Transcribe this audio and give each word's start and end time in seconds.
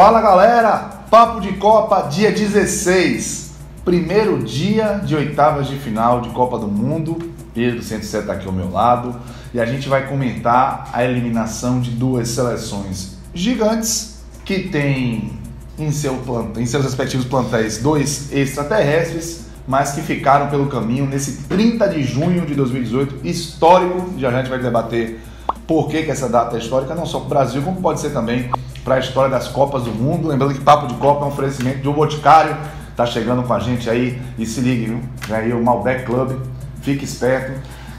Fala 0.00 0.22
galera, 0.22 1.04
Papo 1.10 1.42
de 1.42 1.52
Copa, 1.58 2.08
dia 2.08 2.32
16, 2.32 3.52
primeiro 3.84 4.42
dia 4.42 4.98
de 5.04 5.14
oitavas 5.14 5.66
de 5.66 5.76
final 5.76 6.22
de 6.22 6.30
Copa 6.30 6.58
do 6.58 6.66
Mundo. 6.66 7.18
Pedro 7.52 7.82
Centro 7.82 8.06
está 8.06 8.32
aqui 8.32 8.46
ao 8.46 8.52
meu 8.54 8.72
lado 8.72 9.14
e 9.52 9.60
a 9.60 9.66
gente 9.66 9.90
vai 9.90 10.08
comentar 10.08 10.88
a 10.94 11.04
eliminação 11.04 11.80
de 11.80 11.90
duas 11.90 12.28
seleções 12.28 13.18
gigantes 13.34 14.22
que 14.42 14.70
têm 14.70 15.38
em, 15.78 15.92
seu 15.92 16.18
em 16.56 16.64
seus 16.64 16.82
respectivos 16.82 17.26
plantéis 17.26 17.76
dois 17.76 18.32
extraterrestres, 18.32 19.48
mas 19.68 19.92
que 19.92 20.00
ficaram 20.00 20.48
pelo 20.48 20.68
caminho 20.68 21.04
nesse 21.04 21.42
30 21.42 21.86
de 21.90 22.02
junho 22.04 22.46
de 22.46 22.54
2018, 22.54 23.16
histórico. 23.22 24.14
Já 24.16 24.30
a 24.30 24.32
gente 24.32 24.48
vai 24.48 24.60
debater 24.60 25.20
por 25.66 25.88
que, 25.90 26.04
que 26.04 26.10
essa 26.10 26.26
data 26.26 26.56
é 26.56 26.58
histórica, 26.58 26.94
não 26.94 27.04
só 27.04 27.18
para 27.18 27.26
o 27.26 27.28
Brasil, 27.28 27.60
como 27.60 27.82
pode 27.82 28.00
ser 28.00 28.14
também 28.14 28.50
para 28.90 28.96
a 28.96 28.98
história 28.98 29.30
das 29.30 29.46
Copas 29.46 29.84
do 29.84 29.92
Mundo. 29.92 30.26
Lembrando 30.26 30.52
que 30.52 30.60
Papo 30.60 30.88
de 30.88 30.94
Copa 30.94 31.24
é 31.24 31.28
um 31.28 31.28
oferecimento 31.28 31.78
de 31.78 31.88
um 31.88 31.92
Boticário, 31.92 32.56
tá 32.96 33.06
chegando 33.06 33.44
com 33.44 33.54
a 33.54 33.60
gente 33.60 33.88
aí 33.88 34.20
e 34.36 34.44
se 34.44 34.60
ligue, 34.60 34.86
viu? 34.86 35.00
Vem 35.28 35.36
aí 35.36 35.52
o 35.52 35.62
Malbec 35.62 36.04
Club, 36.04 36.40
fique 36.82 37.04
esperto. 37.04 37.52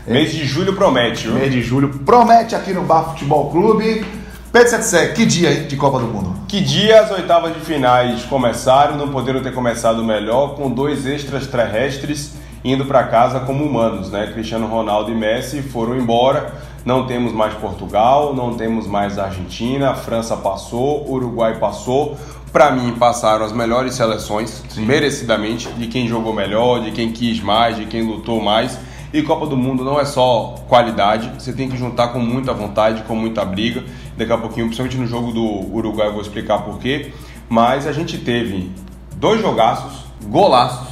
Mês 0.05 0.33
de 0.33 0.43
julho 0.43 0.73
promete, 0.73 1.27
viu? 1.27 1.35
Mês 1.35 1.49
de 1.49 1.61
julho 1.61 1.99
promete 1.99 2.57
aqui 2.57 2.73
no 2.73 2.81
Bar 2.81 3.11
Futebol 3.11 3.49
Clube. 3.49 4.05
Pedro 4.51 4.69
Setsek, 4.69 5.13
que 5.13 5.25
dia 5.25 5.47
aí 5.47 5.63
de 5.63 5.77
Copa 5.77 5.97
do 5.97 6.07
Mundo? 6.07 6.35
Que 6.45 6.59
dia 6.59 6.99
as 6.99 7.11
oitavas 7.11 7.53
de 7.53 7.61
finais 7.61 8.23
começaram, 8.23 8.97
não 8.97 9.07
poderam 9.07 9.41
ter 9.41 9.53
começado 9.53 10.03
melhor, 10.03 10.55
com 10.55 10.69
dois 10.69 11.05
extras 11.05 11.47
terrestres 11.47 12.33
indo 12.63 12.85
para 12.85 13.03
casa 13.03 13.39
como 13.41 13.63
humanos, 13.63 14.09
né? 14.11 14.27
Cristiano 14.33 14.67
Ronaldo 14.67 15.11
e 15.11 15.15
Messi 15.15 15.61
foram 15.61 15.97
embora. 15.97 16.53
Não 16.83 17.05
temos 17.05 17.31
mais 17.31 17.53
Portugal, 17.55 18.33
não 18.33 18.55
temos 18.55 18.87
mais 18.87 19.19
Argentina, 19.19 19.91
a 19.91 19.95
França 19.95 20.35
passou, 20.35 21.07
Uruguai 21.09 21.59
passou. 21.59 22.17
Para 22.51 22.71
mim, 22.71 22.95
passaram 22.99 23.45
as 23.45 23.53
melhores 23.53 23.93
seleções, 23.93 24.63
Sim. 24.67 24.85
merecidamente, 24.85 25.69
de 25.69 25.87
quem 25.87 26.07
jogou 26.07 26.33
melhor, 26.33 26.81
de 26.81 26.91
quem 26.91 27.11
quis 27.11 27.39
mais, 27.39 27.77
de 27.77 27.85
quem 27.85 28.01
lutou 28.01 28.41
mais. 28.41 28.77
E 29.13 29.21
Copa 29.21 29.45
do 29.45 29.55
Mundo 29.55 29.83
não 29.83 29.99
é 29.99 30.05
só 30.05 30.55
qualidade, 30.67 31.31
você 31.37 31.53
tem 31.53 31.69
que 31.69 31.77
juntar 31.77 32.09
com 32.09 32.19
muita 32.19 32.53
vontade, 32.53 33.03
com 33.03 33.15
muita 33.15 33.45
briga. 33.45 33.83
Daqui 34.17 34.31
a 34.31 34.37
pouquinho, 34.37 34.65
principalmente 34.67 34.97
no 34.97 35.07
jogo 35.07 35.31
do 35.31 35.75
Uruguai, 35.75 36.07
eu 36.07 36.13
vou 36.13 36.21
explicar 36.21 36.59
porquê. 36.59 37.13
Mas 37.47 37.85
a 37.85 37.91
gente 37.91 38.17
teve 38.17 38.71
dois 39.15 39.41
jogaços, 39.41 40.05
golaços, 40.25 40.90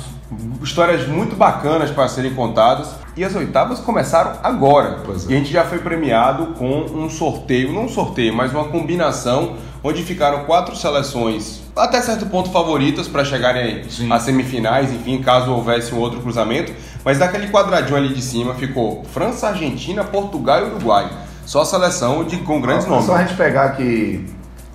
histórias 0.61 1.07
muito 1.07 1.35
bacanas 1.35 1.91
para 1.91 2.07
serem 2.07 2.33
contadas. 2.33 2.89
E 3.17 3.23
as 3.23 3.35
oitavas 3.35 3.79
começaram 3.79 4.33
agora. 4.43 4.99
É. 5.07 5.31
E 5.31 5.35
a 5.35 5.37
gente 5.37 5.51
já 5.51 5.63
foi 5.65 5.79
premiado 5.79 6.47
com 6.57 6.81
um 6.81 7.09
sorteio, 7.09 7.73
não 7.73 7.85
um 7.85 7.89
sorteio, 7.89 8.33
mas 8.33 8.53
uma 8.53 8.65
combinação 8.65 9.57
onde 9.83 10.03
ficaram 10.03 10.45
quatro 10.45 10.75
seleções 10.75 11.61
até 11.79 12.01
certo 12.01 12.25
ponto 12.25 12.51
favoritas 12.51 13.07
para 13.07 13.23
chegarem 13.23 13.83
às 14.11 14.21
semifinais, 14.21 14.91
enfim, 14.91 15.21
caso 15.21 15.51
houvesse 15.51 15.93
um 15.93 15.99
outro 15.99 16.19
cruzamento. 16.19 16.73
Mas 17.03 17.17
daquele 17.17 17.47
quadradinho 17.47 17.95
ali 17.95 18.13
de 18.13 18.21
cima 18.21 18.53
ficou 18.53 19.03
França, 19.13 19.47
Argentina, 19.47 20.03
Portugal 20.03 20.61
e 20.61 20.69
Uruguai. 20.71 21.09
Só 21.45 21.61
a 21.61 21.65
seleção 21.65 22.23
de, 22.25 22.37
com 22.37 22.59
grandes 22.61 22.85
ah, 22.85 22.89
nomes. 22.89 23.05
Só 23.05 23.15
a 23.15 23.23
gente 23.23 23.35
pegar 23.35 23.69
que 23.69 24.25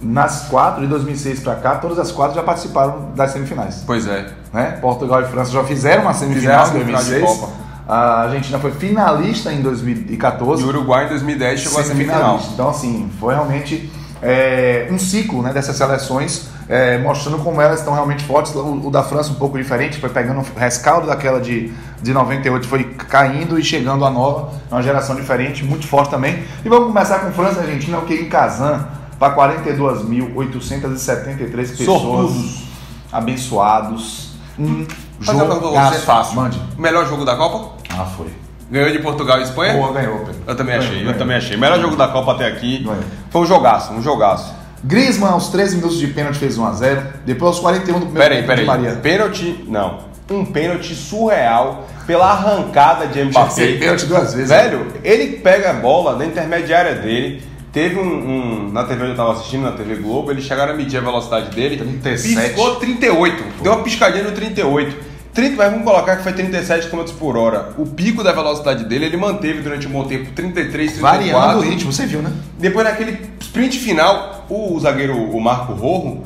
nas 0.04 0.48
quatro, 0.48 0.82
de 0.82 0.86
2006 0.86 1.40
para 1.40 1.56
cá, 1.56 1.76
todas 1.76 1.98
as 1.98 2.12
quatro 2.12 2.34
já 2.34 2.42
participaram 2.42 3.10
das 3.14 3.30
semifinais. 3.30 3.82
Pois 3.86 4.06
é. 4.06 4.26
Né? 4.52 4.78
Portugal 4.80 5.22
e 5.22 5.24
França 5.26 5.50
já 5.50 5.64
fizeram 5.64 6.02
uma 6.02 6.14
semifinal 6.14 6.68
em 6.68 6.72
2006. 6.72 7.44
A 7.86 8.22
Argentina 8.22 8.58
foi 8.58 8.70
finalista 8.72 9.52
em 9.52 9.60
2014. 9.60 10.62
E 10.62 10.64
o 10.64 10.68
Uruguai 10.68 11.06
em 11.06 11.08
2010 11.08 11.60
chegou 11.60 11.80
à 11.80 11.84
semifinal. 11.84 12.40
Então, 12.52 12.68
assim, 12.68 13.10
foi 13.20 13.34
realmente 13.34 13.90
é, 14.22 14.88
um 14.90 14.98
ciclo 14.98 15.42
né, 15.42 15.52
dessas 15.52 15.76
seleções 15.76 16.48
é, 16.68 16.98
mostrando 16.98 17.38
como 17.38 17.60
elas 17.60 17.80
estão 17.80 17.92
realmente 17.92 18.24
fortes. 18.24 18.54
O, 18.54 18.86
o, 18.86 18.90
da 18.90 19.02
França 19.02 19.30
um 19.30 19.34
pouco 19.34 19.58
diferente, 19.58 19.98
foi 19.98 20.08
pegando 20.08 20.40
um 20.40 20.58
rescaldo 20.58 21.06
daquela 21.06 21.40
de, 21.40 21.72
de 22.02 22.12
98, 22.12 22.66
foi 22.66 22.84
caindo 22.84 23.58
e 23.58 23.64
chegando 23.64 24.04
a 24.04 24.10
nova, 24.10 24.50
uma 24.70 24.82
geração 24.82 25.14
diferente, 25.14 25.64
muito 25.64 25.86
forte 25.86 26.10
também. 26.10 26.42
E 26.64 26.68
vamos 26.68 26.88
começar 26.88 27.18
com 27.18 27.32
França 27.32 27.60
e 27.60 27.64
Argentina, 27.64 27.98
o 27.98 28.02
que 28.02 28.14
em 28.14 28.28
Kazan, 28.28 28.86
para 29.30 29.56
42.873 29.56 31.48
pessoas 31.48 32.02
Sortudos. 32.02 32.64
abençoados. 33.10 34.34
Um 34.58 34.86
Mas 35.18 35.36
jogo 35.36 35.72
fácil. 36.04 36.36
Mande. 36.36 36.60
O 36.76 36.80
melhor 36.80 37.06
jogo 37.06 37.24
da 37.24 37.34
Copa? 37.36 37.76
Ah, 37.88 38.04
foi. 38.04 38.26
Ganhou 38.70 38.90
de 38.90 38.98
Portugal 38.98 39.40
e 39.40 39.42
Espanha? 39.42 39.74
Boa, 39.74 39.92
ganhou, 39.92 40.18
Pedro. 40.20 40.42
Eu 40.46 40.56
também 40.56 40.74
achei, 40.74 40.98
ganhou, 40.98 41.12
eu 41.12 41.18
também 41.18 41.36
achei. 41.36 41.56
Melhor 41.56 41.80
jogo 41.80 41.96
da 41.96 42.08
Copa 42.08 42.32
até 42.32 42.46
aqui. 42.46 42.78
Ganhou. 42.78 43.04
Foi 43.30 43.40
um 43.42 43.46
jogaço, 43.46 43.92
um 43.92 44.02
jogaço. 44.02 44.52
Griezmann, 44.82 45.32
aos 45.32 45.48
13 45.48 45.76
minutos 45.76 45.98
de 45.98 46.08
pênalti, 46.08 46.38
fez 46.38 46.58
1x0. 46.58 47.02
Depois, 47.24 47.52
aos 47.52 47.60
41 47.60 48.00
do 48.00 48.06
primeiro 48.06 48.34
peraí, 48.34 48.46
peraí. 48.46 48.66
Maria. 48.66 48.96
Pênalti, 48.96 49.64
não. 49.66 50.00
Um 50.30 50.44
pênalti 50.44 50.94
surreal 50.94 51.86
pela 52.06 52.30
arrancada 52.30 53.06
de 53.06 53.24
Mbappé. 53.24 53.78
Pênalti 53.78 54.06
duas 54.06 54.34
vezes. 54.34 54.48
Velho, 54.48 54.84
né? 54.84 54.92
ele 55.02 55.36
pega 55.38 55.70
a 55.70 55.74
bola 55.74 56.16
na 56.16 56.26
intermediária 56.26 56.94
dele. 56.96 57.42
Teve 57.74 57.98
um, 57.98 58.06
um, 58.06 58.70
Na 58.70 58.84
TV 58.84 59.02
onde 59.02 59.10
eu 59.10 59.16
tava 59.16 59.32
assistindo, 59.32 59.64
na 59.64 59.72
TV 59.72 59.96
Globo, 59.96 60.30
eles 60.30 60.44
chegaram 60.44 60.72
a 60.72 60.76
medir 60.76 60.96
a 60.96 61.00
velocidade 61.00 61.50
dele. 61.50 61.76
37. 61.76 62.54
Piscou 62.54 62.76
38. 62.76 63.42
Pô. 63.42 63.62
Deu 63.64 63.72
uma 63.72 63.82
piscadinha 63.82 64.22
no 64.22 64.30
38. 64.30 64.96
30, 65.34 65.56
mas 65.56 65.70
vamos 65.72 65.84
colocar 65.84 66.16
que 66.16 66.22
foi 66.22 66.32
37 66.32 66.88
km 66.88 67.02
por 67.18 67.36
hora. 67.36 67.74
O 67.76 67.84
pico 67.84 68.22
da 68.22 68.30
velocidade 68.30 68.84
dele, 68.84 69.06
ele 69.06 69.16
manteve 69.16 69.60
durante 69.60 69.88
um 69.88 69.90
bom 69.90 70.04
tempo 70.04 70.30
33, 70.30 70.92
34. 70.92 71.00
Variando 71.00 71.58
o 71.58 71.60
ritmo, 71.62 71.92
você 71.92 72.06
viu, 72.06 72.22
né? 72.22 72.32
Depois 72.56 72.86
naquele 72.86 73.18
sprint 73.40 73.76
final, 73.80 74.46
o 74.48 74.78
zagueiro, 74.78 75.16
o 75.16 75.40
Marco 75.40 75.72
Rorro, 75.72 76.22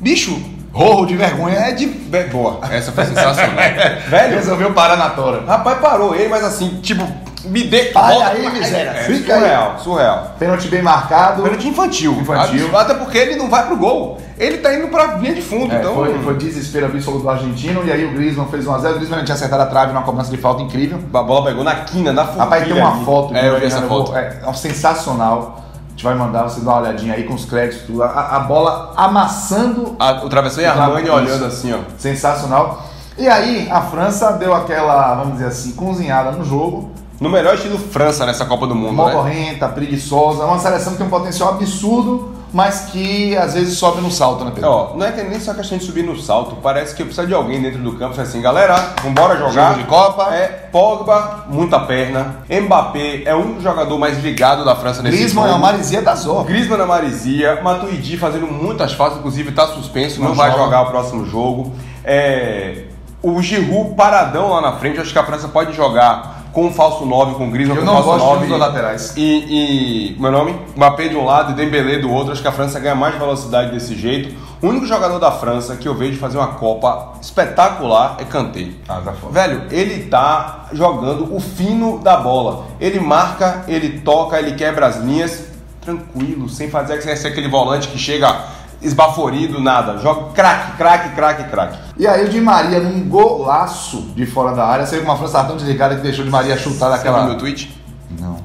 bicho, 0.00 0.36
Rorro 0.72 1.06
de 1.06 1.16
vergonha. 1.16 1.56
é 1.56 1.72
de... 1.72 1.86
Boa, 1.86 2.58
essa 2.70 2.90
foi 2.90 3.04
sensacional. 3.04 3.54
Velho, 4.10 4.34
resolveu 4.34 4.72
parar 4.72 4.96
na 4.96 5.10
tora. 5.10 5.44
Rapaz, 5.46 5.78
parou 5.78 6.16
ele, 6.16 6.28
mas 6.28 6.42
assim, 6.42 6.80
tipo, 6.82 7.06
me 7.48 7.64
dê... 7.64 7.90
Olha 7.94 8.14
volta- 8.14 8.28
aí, 8.30 8.50
miséria. 8.50 8.90
É, 8.90 9.02
Fica 9.04 9.34
surreal, 9.38 9.78
surreal. 9.78 10.34
Pênalti 10.38 10.68
bem 10.68 10.82
marcado. 10.82 11.42
Pênalti 11.42 11.68
infantil. 11.68 12.12
Infantil. 12.12 12.76
Até 12.78 12.94
porque 12.94 13.18
ele 13.18 13.36
não 13.36 13.48
vai 13.50 13.66
pro 13.66 13.76
gol. 13.76 14.18
Ele 14.38 14.58
tá 14.58 14.72
indo 14.74 14.88
pra 14.88 15.16
linha 15.16 15.34
de 15.34 15.42
fundo, 15.42 15.74
É, 15.74 15.78
então... 15.78 15.94
foi, 15.94 16.16
foi 16.22 16.34
desespero 16.36 16.86
absoluto 16.86 17.22
do 17.22 17.30
argentino. 17.30 17.84
E 17.84 17.90
aí 17.90 18.04
o 18.04 18.12
Griezmann 18.12 18.46
fez 18.48 18.64
1x0. 18.66 18.90
O 18.90 18.94
Griezmann 18.94 19.24
tinha 19.24 19.34
acertado 19.34 19.62
a 19.62 19.66
trave 19.66 19.92
numa 19.92 20.02
cobrança 20.04 20.30
de 20.30 20.36
falta 20.36 20.62
incrível. 20.62 20.98
A 21.12 21.22
bola 21.22 21.46
pegou 21.46 21.64
na 21.64 21.74
quina, 21.76 22.12
na 22.12 22.22
forquilha. 22.24 22.44
Rapaz, 22.44 22.64
tem 22.64 22.72
uma 22.74 22.94
ali. 22.94 23.04
foto. 23.04 23.34
É, 23.36 23.48
eu 23.48 23.58
vi 23.58 23.66
essa 23.66 23.82
foto. 23.82 24.16
É, 24.16 24.40
é 24.44 24.48
um 24.48 24.54
sensacional. 24.54 25.64
A 25.86 25.90
gente 25.90 26.04
vai 26.04 26.14
mandar 26.14 26.44
você 26.44 26.60
dar 26.60 26.70
uma 26.70 26.80
olhadinha 26.82 27.14
aí 27.14 27.24
com 27.24 27.34
os 27.34 27.44
créditos. 27.44 27.86
tudo. 27.86 28.04
A, 28.04 28.36
a 28.36 28.40
bola 28.40 28.92
amassando. 28.96 29.96
A- 29.98 30.24
o 30.24 30.28
travessão 30.28 30.62
e 30.62 30.66
a 30.66 30.72
Armani 30.72 31.10
olhando 31.10 31.44
assim, 31.44 31.72
ó. 31.72 31.78
Sensacional. 31.98 32.84
E 33.16 33.26
aí 33.26 33.68
a 33.68 33.80
França 33.80 34.30
deu 34.34 34.54
aquela, 34.54 35.14
vamos 35.16 35.32
dizer 35.34 35.46
assim, 35.46 35.72
cozinhada 35.72 36.30
no 36.30 36.44
jogo. 36.44 36.92
No 37.20 37.28
melhor 37.28 37.54
estilo 37.54 37.76
França 37.78 38.24
nessa 38.24 38.44
Copa 38.46 38.66
do 38.66 38.74
Mundo, 38.76 38.90
né? 39.04 39.12
Mogorrenta, 39.12 39.68
preguiçosa. 39.68 40.44
Uma 40.44 40.58
seleção 40.58 40.92
que 40.92 40.98
tem 40.98 41.06
um 41.06 41.10
potencial 41.10 41.48
absurdo, 41.50 42.32
mas 42.52 42.82
que 42.92 43.36
às 43.36 43.54
vezes 43.54 43.76
sobe 43.76 44.00
no 44.00 44.08
salto, 44.08 44.44
né, 44.44 44.52
Pedro? 44.54 44.70
Ó, 44.70 44.94
não 44.96 45.04
é 45.04 45.10
que 45.10 45.22
nem 45.24 45.40
só 45.40 45.52
questão 45.52 45.76
de 45.76 45.84
subir 45.84 46.04
no 46.04 46.16
salto, 46.16 46.56
parece 46.62 46.94
que 46.94 47.02
precisa 47.02 47.26
de 47.26 47.34
alguém 47.34 47.60
dentro 47.60 47.80
do 47.80 47.92
campo, 47.94 48.18
assim, 48.20 48.40
galera, 48.40 48.94
vambora 49.02 49.36
jogar. 49.36 49.70
Jogo 49.72 49.82
de 49.82 49.88
Copa. 49.88 50.32
É, 50.32 50.46
Pogba, 50.70 51.44
muita 51.48 51.80
perna. 51.80 52.36
Mbappé 52.48 53.22
é 53.24 53.34
único 53.34 53.60
jogador 53.60 53.98
mais 53.98 54.22
ligado 54.22 54.64
da 54.64 54.76
França 54.76 55.02
nesse 55.02 55.16
Griezmann 55.16 55.46
é 55.46 55.48
jogo. 55.48 55.58
a 55.58 55.60
marisia 55.72 56.00
da 56.02 56.14
Zorra. 56.14 56.44
Griezmann 56.44 56.78
na 56.78 56.86
Marisia, 56.86 57.60
Matuidi 57.62 58.16
fazendo 58.16 58.46
muitas 58.46 58.92
faltas, 58.92 59.18
inclusive 59.18 59.50
tá 59.50 59.66
suspenso, 59.66 60.20
não, 60.20 60.28
Não 60.28 60.34
vai 60.36 60.52
joga. 60.52 60.62
jogar 60.62 60.82
o 60.82 60.86
próximo 60.86 61.26
jogo. 61.26 61.72
É, 62.04 62.84
o 63.20 63.42
Giroud 63.42 63.96
paradão 63.96 64.50
lá 64.52 64.60
na 64.60 64.72
frente, 64.74 65.00
acho 65.00 65.12
que 65.12 65.18
a 65.18 65.24
França 65.24 65.48
pode 65.48 65.72
jogar 65.74 66.37
com 66.52 66.66
um 66.66 66.72
falso 66.72 67.04
9, 67.04 67.34
com 67.34 67.48
o 67.48 67.50
Griezmann 67.50 67.76
Eu 67.76 67.84
com 67.84 67.86
não 67.86 68.02
falso 68.02 68.08
gosto 68.08 68.26
9. 68.26 68.38
dos 68.40 68.48
dois 68.48 68.60
laterais. 68.60 69.14
E, 69.16 70.12
e 70.12 70.20
meu 70.20 70.30
nome, 70.32 70.56
Mbappé 70.76 71.08
de 71.08 71.16
um 71.16 71.24
lado 71.24 71.52
e 71.52 71.54
Dembélé 71.54 71.98
do 71.98 72.10
outro. 72.10 72.32
Acho 72.32 72.42
que 72.42 72.48
a 72.48 72.52
França 72.52 72.80
ganha 72.80 72.94
mais 72.94 73.14
velocidade 73.16 73.70
desse 73.70 73.94
jeito. 73.94 74.34
O 74.60 74.66
único 74.66 74.86
jogador 74.86 75.18
da 75.18 75.30
França 75.30 75.76
que 75.76 75.86
eu 75.86 75.94
vejo 75.94 76.18
fazer 76.18 76.36
uma 76.36 76.48
Copa 76.48 77.12
espetacular 77.20 78.16
é 78.18 78.24
Kanté. 78.24 78.68
Ah, 78.88 79.00
tá 79.04 79.12
foda. 79.12 79.32
Velho, 79.32 79.62
ele 79.70 80.04
tá 80.04 80.66
jogando 80.72 81.34
o 81.34 81.38
fino 81.38 81.98
da 81.98 82.16
bola. 82.16 82.66
Ele 82.80 82.98
marca, 82.98 83.64
ele 83.68 84.00
toca, 84.00 84.38
ele 84.38 84.52
quebra 84.56 84.86
as 84.86 84.96
linhas, 84.96 85.44
tranquilo, 85.80 86.48
sem 86.48 86.68
fazer 86.68 87.00
sem 87.02 87.14
ser 87.14 87.28
aquele 87.28 87.48
volante 87.48 87.88
que 87.88 87.98
chega 87.98 88.36
esbaforido, 88.80 89.60
nada. 89.60 89.98
Joga 89.98 90.32
craque, 90.32 90.76
craque, 90.76 91.14
craque, 91.14 91.44
craque. 91.50 91.78
E 91.96 92.06
aí 92.06 92.24
o 92.24 92.28
Di 92.28 92.40
Maria, 92.40 92.80
num 92.80 93.08
golaço 93.08 94.02
de 94.14 94.26
fora 94.26 94.54
da 94.54 94.66
área, 94.66 94.86
saiu 94.86 95.02
com 95.02 95.08
uma 95.08 95.16
França 95.16 95.42
tão 95.44 95.56
desligada 95.56 95.96
que 95.96 96.02
deixou 96.02 96.22
o 96.22 96.24
Di 96.24 96.30
Maria 96.30 96.56
chutar 96.56 96.96
Você 96.96 97.10
viu 97.10 97.24
meu 97.24 97.38
tweet? 97.38 97.76
Não. 98.18 98.36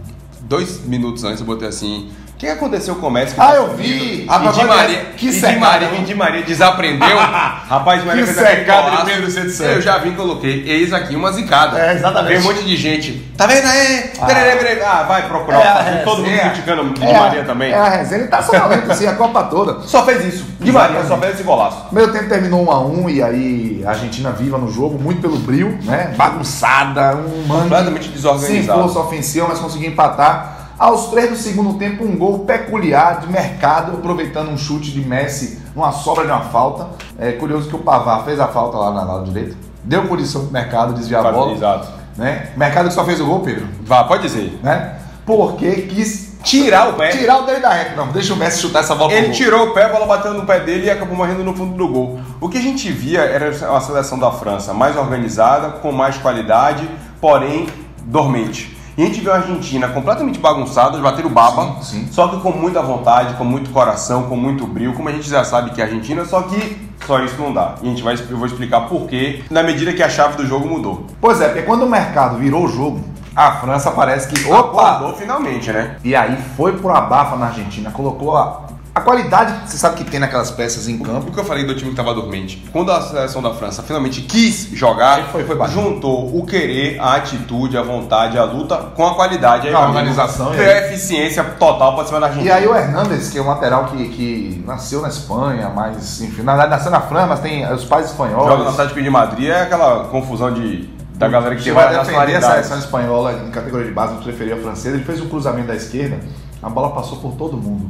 Dois 0.41 0.85
minutos 0.85 1.23
antes 1.23 1.39
eu 1.39 1.45
botei 1.45 1.67
assim 1.67 2.11
que 2.43 2.49
aconteceu 2.49 2.95
com 2.95 3.07
o 3.07 3.11
Messi? 3.11 3.35
que 3.35 3.41
Ah, 3.41 3.47
tá 3.47 3.55
eu 3.55 3.75
vi. 3.75 4.23
E 4.23 4.25
mas 4.25 4.57
Maria, 4.57 4.99
que 5.15 5.27
e 5.29 5.33
secada, 5.33 5.59
Maria, 5.59 5.89
e 5.99 6.03
Di 6.03 6.13
Maria 6.15 6.43
desaprendeu. 6.43 7.17
Rapaz, 7.17 8.03
Maria 8.03 8.25
Que 8.25 8.33
fez 8.33 8.47
secada 8.47 8.97
de. 8.97 9.11
Pedro 9.11 9.31
107. 9.31 9.73
Eu 9.75 9.81
já 9.81 9.97
vi, 9.99 10.11
coloquei. 10.11 10.63
Eis 10.67 10.91
aqui 10.91 11.15
uma 11.15 11.31
zicada. 11.31 11.79
É, 11.79 11.93
exatamente. 11.93 12.29
Vem 12.33 12.39
um 12.39 12.43
monte 12.43 12.63
de 12.63 12.75
gente. 12.75 13.13
Tá 13.37 13.47
vendo 13.47 13.65
aí? 13.65 14.11
Ah. 14.19 14.99
Ah, 14.99 15.03
vai 15.03 15.27
procurar. 15.27 15.87
É. 15.87 16.01
Todo 16.03 16.17
mundo 16.17 16.27
resenha. 16.29 16.49
criticando 16.49 16.81
o 16.83 16.93
Di 16.93 17.05
É 17.05 17.17
Maria 17.17 17.43
também. 17.43 17.71
É 17.71 17.77
a 17.77 17.89
resenha, 17.89 18.21
ele 18.21 18.27
tá 18.29 18.41
sonolento 18.41 18.91
assim 18.91 19.07
a 19.07 19.13
Copa 19.13 19.43
toda. 19.43 19.81
Só 19.87 20.05
fez 20.05 20.25
isso. 20.25 20.45
Di 20.59 20.71
Maria 20.71 21.03
só 21.05 21.17
fez 21.17 21.35
esse 21.35 21.43
golaço. 21.43 21.85
Primeiro 21.85 22.11
tempo 22.11 22.27
terminou 22.29 22.63
1 22.67 22.71
a 22.71 22.79
1 22.79 23.09
e 23.09 23.23
aí 23.23 23.83
a 23.85 23.89
Argentina 23.89 24.31
viva 24.31 24.57
no 24.57 24.71
jogo, 24.71 25.01
muito 25.01 25.21
pelo 25.21 25.37
brilho, 25.37 25.77
né? 25.83 26.13
Bagunçada, 26.17 27.15
um 27.15 27.47
mano 27.47 27.63
Completamente 27.63 28.09
desorganizado. 28.09 28.53
sem 28.53 28.63
força 28.65 28.99
ofensiva, 28.99 29.47
mas 29.47 29.59
conseguiu 29.59 29.89
empatar. 29.89 30.62
Aos 30.83 31.07
três 31.07 31.29
do 31.29 31.37
segundo 31.37 31.75
tempo, 31.79 32.03
um 32.03 32.17
gol 32.17 32.39
peculiar 32.39 33.21
de 33.21 33.31
mercado, 33.31 33.93
aproveitando 33.93 34.49
um 34.49 34.57
chute 34.57 34.91
de 34.91 34.99
Messi, 34.99 35.57
uma 35.73 35.93
sobra 35.93 36.25
de 36.25 36.29
uma 36.29 36.41
falta. 36.41 36.89
É 37.17 37.31
curioso 37.31 37.69
que 37.69 37.75
o 37.77 37.79
Pavar 37.79 38.25
fez 38.25 38.37
a 38.37 38.49
falta 38.49 38.75
lá 38.75 38.91
na 38.91 39.01
lado 39.05 39.23
direito, 39.31 39.55
deu 39.81 40.05
punição 40.09 40.41
pro 40.41 40.51
mercado, 40.51 40.93
desviar 40.93 41.25
a 41.25 41.31
bola. 41.31 41.53
Exato. 41.53 41.87
Né? 42.17 42.49
Mercado 42.57 42.89
que 42.89 42.93
só 42.95 43.05
fez 43.05 43.21
o 43.21 43.25
gol, 43.25 43.39
Pedro, 43.39 43.65
Vá, 43.85 44.03
pode 44.03 44.23
dizer. 44.23 44.59
né? 44.61 44.97
Porque 45.25 45.71
quis 45.83 46.33
Tirar 46.43 46.89
o 46.89 46.93
pé. 46.95 47.11
tirar 47.11 47.43
o 47.43 47.45
dele 47.45 47.61
da 47.61 47.69
reta. 47.69 47.95
Não, 47.95 48.07
deixa 48.07 48.33
o 48.33 48.35
Messi 48.35 48.59
chutar 48.59 48.79
essa 48.81 48.93
bola 48.93 49.13
Ele 49.13 49.31
tirou 49.31 49.67
o 49.69 49.73
pé, 49.73 49.85
a 49.85 49.89
bola 49.89 50.05
bateu 50.05 50.33
no 50.33 50.45
pé 50.45 50.59
dele 50.59 50.87
e 50.87 50.89
acabou 50.89 51.15
morrendo 51.15 51.45
no 51.45 51.55
fundo 51.55 51.77
do 51.77 51.87
gol. 51.87 52.19
O 52.41 52.49
que 52.49 52.57
a 52.57 52.61
gente 52.61 52.91
via 52.91 53.21
era 53.21 53.55
uma 53.69 53.79
seleção 53.79 54.19
da 54.19 54.29
França 54.33 54.73
mais 54.73 54.97
organizada, 54.97 55.69
com 55.69 55.93
mais 55.93 56.17
qualidade, 56.17 56.89
porém 57.21 57.69
dormente. 58.01 58.72
E 58.95 59.01
a 59.01 59.05
gente 59.07 59.21
viu 59.21 59.31
a 59.31 59.37
Argentina 59.37 59.87
completamente 59.87 60.37
bagunçada, 60.39 60.99
bater 60.99 61.25
o 61.25 61.29
baba, 61.29 61.77
Sim, 61.81 62.05
sim. 62.05 62.07
só 62.11 62.27
que 62.27 62.39
com 62.41 62.51
muita 62.51 62.81
vontade, 62.81 63.33
com 63.35 63.43
muito 63.43 63.71
coração, 63.71 64.23
com 64.23 64.35
muito 64.35 64.67
brilho, 64.67 64.93
como 64.93 65.09
a 65.09 65.11
gente 65.11 65.27
já 65.27 65.43
sabe 65.43 65.71
que 65.71 65.81
é 65.81 65.83
a 65.83 65.87
Argentina, 65.87 66.23
só 66.25 66.43
que 66.43 66.77
só 67.05 67.19
isso 67.23 67.35
não 67.41 67.51
dá. 67.51 67.75
E 67.81 67.87
a 67.87 67.89
gente 67.89 68.03
vai, 68.03 68.13
eu 68.13 68.37
vou 68.37 68.45
explicar 68.45 68.81
por 68.81 69.07
quê, 69.07 69.43
na 69.49 69.63
medida 69.63 69.91
que 69.93 70.03
a 70.03 70.09
chave 70.09 70.37
do 70.37 70.45
jogo 70.45 70.67
mudou. 70.67 71.07
Pois 71.19 71.41
é, 71.41 71.47
porque 71.47 71.63
quando 71.63 71.83
o 71.83 71.89
mercado 71.89 72.37
virou 72.37 72.65
o 72.65 72.67
jogo, 72.67 73.03
a 73.35 73.53
França 73.53 73.89
parece 73.89 74.27
que. 74.27 74.47
Opa! 74.51 74.91
Acordou 74.91 75.15
finalmente, 75.15 75.71
né? 75.71 75.97
E 76.03 76.15
aí 76.15 76.37
foi 76.55 76.73
pro 76.73 76.91
abafa 76.95 77.35
na 77.35 77.47
Argentina, 77.47 77.89
colocou 77.89 78.37
a, 78.37 78.61
a 78.95 79.01
qualidade 79.01 79.61
que 79.63 79.71
você 79.71 79.77
sabe 79.77 79.95
que 79.95 80.03
tem 80.03 80.19
naquelas 80.19 80.51
peças 80.51 80.87
em 80.87 80.99
campo. 80.99 81.29
O 81.29 81.33
que 81.33 81.39
eu 81.39 81.43
falei 81.43 81.65
do 81.65 81.73
time 81.73 81.85
que 81.85 81.99
estava 81.99 82.13
dormente? 82.13 82.63
Quando 82.71 82.91
a 82.91 83.01
seleção 83.01 83.41
da 83.41 83.51
França 83.51 83.81
finalmente 83.81 84.21
quis 84.21 84.69
jogar, 84.71 85.29
foi- 85.31 85.43
foi 85.43 85.67
juntou 85.67 86.37
o 86.37 86.45
querer, 86.45 86.99
a 86.99 87.15
atitude, 87.15 87.75
a 87.75 87.81
vontade, 87.81 88.37
a 88.37 88.43
luta 88.43 88.77
com 88.95 89.07
a 89.07 89.15
qualidade. 89.15 89.67
Aí, 89.67 89.73
A 89.73 89.77
amigo, 89.79 89.97
organização, 89.97 90.53
e 90.53 90.59
aí? 90.59 90.65
a 90.69 90.87
eficiência 90.87 91.43
total 91.43 91.95
para 91.95 92.05
cima 92.05 92.19
da 92.19 92.27
Argentina. 92.27 92.51
E 92.51 92.53
aí 92.55 92.67
o 92.67 92.75
Hernandes, 92.75 93.29
que 93.31 93.39
é 93.39 93.41
um 93.41 93.47
lateral 93.47 93.85
que, 93.85 94.09
que 94.09 94.63
nasceu 94.67 95.01
na 95.01 95.07
Espanha, 95.07 95.71
mas 95.75 96.21
enfim, 96.21 96.43
na 96.43 96.51
verdade 96.51 96.69
nasceu 96.71 96.91
na 96.91 97.01
França, 97.01 97.25
mas 97.27 97.39
tem 97.39 97.65
os 97.73 97.83
pais 97.85 98.05
espanhóis. 98.11 98.47
joga 98.47 98.63
no 98.63 98.69
Atlético 98.69 99.01
de 99.01 99.09
Madrid 99.09 99.49
é 99.49 99.61
aquela 99.63 100.03
confusão 100.09 100.53
de, 100.53 100.87
da 101.15 101.27
galera 101.27 101.55
que 101.55 101.71
vai 101.71 101.89
defender 101.97 102.35
a 102.35 102.41
seleção 102.41 102.77
espanhola 102.77 103.33
em 103.47 103.49
categoria 103.49 103.87
de 103.87 103.91
base, 103.93 104.13
preferia 104.23 104.53
a 104.53 104.57
francesa. 104.59 104.95
Ele 104.97 105.03
fez 105.03 105.19
um 105.19 105.27
cruzamento 105.29 105.67
da 105.69 105.75
esquerda, 105.75 106.19
a 106.61 106.69
bola 106.69 106.91
passou 106.91 107.17
por 107.17 107.31
todo 107.33 107.57
mundo. 107.57 107.89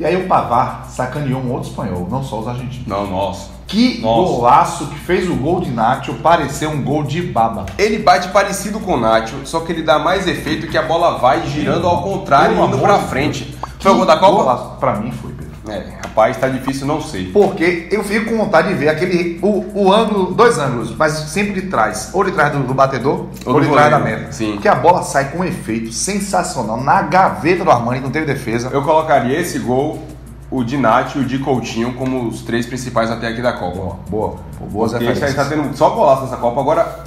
E 0.00 0.04
aí 0.06 0.16
o 0.16 0.26
Pavar 0.26 0.86
sacaneou 0.88 1.42
um 1.42 1.52
outro 1.52 1.68
espanhol, 1.68 2.08
não 2.10 2.24
só 2.24 2.40
os 2.40 2.48
argentinos. 2.48 2.86
Não, 2.86 3.06
nossa. 3.06 3.50
Que 3.66 4.00
Nossa. 4.00 4.32
golaço 4.32 4.86
que 4.86 4.98
fez 4.98 5.28
o 5.28 5.34
gol 5.36 5.60
de 5.60 5.70
Nacho 5.70 6.14
parecer 6.14 6.66
um 6.66 6.82
gol 6.82 7.02
de 7.02 7.20
baba. 7.20 7.66
Ele 7.76 7.98
bate 7.98 8.28
parecido 8.28 8.80
com 8.80 8.94
o 8.94 8.96
Nacho, 8.98 9.36
só 9.44 9.60
que 9.60 9.70
ele 9.72 9.82
dá 9.82 9.98
mais 9.98 10.26
efeito 10.26 10.68
que 10.68 10.78
a 10.78 10.82
bola 10.82 11.18
vai 11.18 11.46
girando 11.46 11.86
ao 11.86 12.02
contrário, 12.02 12.54
Pelo 12.56 12.66
indo 12.66 12.78
pra 12.78 12.98
frente. 12.98 13.54
Foi 13.78 13.92
o 13.92 13.96
gol 13.96 14.06
da 14.06 14.16
Copa? 14.16 14.36
golaço. 14.38 14.70
Pra 14.80 14.94
mim 14.96 15.12
foi, 15.12 15.32
Pedro. 15.34 15.52
É, 15.68 15.99
rapaz, 16.10 16.36
tá 16.36 16.48
difícil 16.48 16.86
não 16.86 17.00
sei. 17.00 17.30
Porque 17.32 17.88
eu 17.90 18.04
fico 18.04 18.30
com 18.30 18.36
vontade 18.36 18.68
de 18.68 18.74
ver 18.74 18.88
aquele. 18.88 19.38
O, 19.42 19.64
o 19.74 19.92
ângulo, 19.92 20.32
dois 20.34 20.58
ângulos, 20.58 20.94
mas 20.96 21.12
sempre 21.12 21.60
de 21.60 21.68
trás. 21.68 22.10
Ou 22.12 22.24
de 22.24 22.32
trás 22.32 22.52
do, 22.52 22.60
do 22.60 22.74
batedor, 22.74 23.26
Ou 23.46 23.54
ou, 23.54 23.60
de 23.60 23.68
trás 23.68 23.90
da 23.90 23.98
meta. 23.98 24.32
sim. 24.32 24.52
Porque 24.52 24.68
a 24.68 24.74
bola 24.74 25.02
sai 25.02 25.30
com 25.30 25.38
um 25.38 25.44
efeito 25.44 25.92
sensacional 25.92 26.80
na 26.80 27.02
gaveta 27.02 27.64
do 27.64 27.70
Armani, 27.70 28.00
não 28.00 28.10
teve 28.10 28.26
defesa. 28.26 28.68
Eu 28.72 28.82
colocaria 28.82 29.38
esse 29.40 29.58
gol, 29.58 30.02
o 30.50 30.62
de 30.64 30.76
Nath 30.76 31.14
e 31.14 31.18
o 31.20 31.24
de 31.24 31.38
Coutinho 31.38 31.94
como 31.94 32.28
os 32.28 32.42
três 32.42 32.66
principais 32.66 33.10
até 33.10 33.28
aqui 33.28 33.40
da 33.40 33.52
Copa. 33.52 33.76
Boa, 33.76 33.96
boa. 34.08 34.36
Boas 34.70 34.90
Porque 34.92 35.06
gente 35.06 35.14
referências. 35.20 35.48
tá 35.48 35.54
tendo 35.54 35.76
só 35.76 35.90
golaço 35.90 36.22
nessa 36.22 36.36
Copa. 36.36 36.60
Agora, 36.60 37.04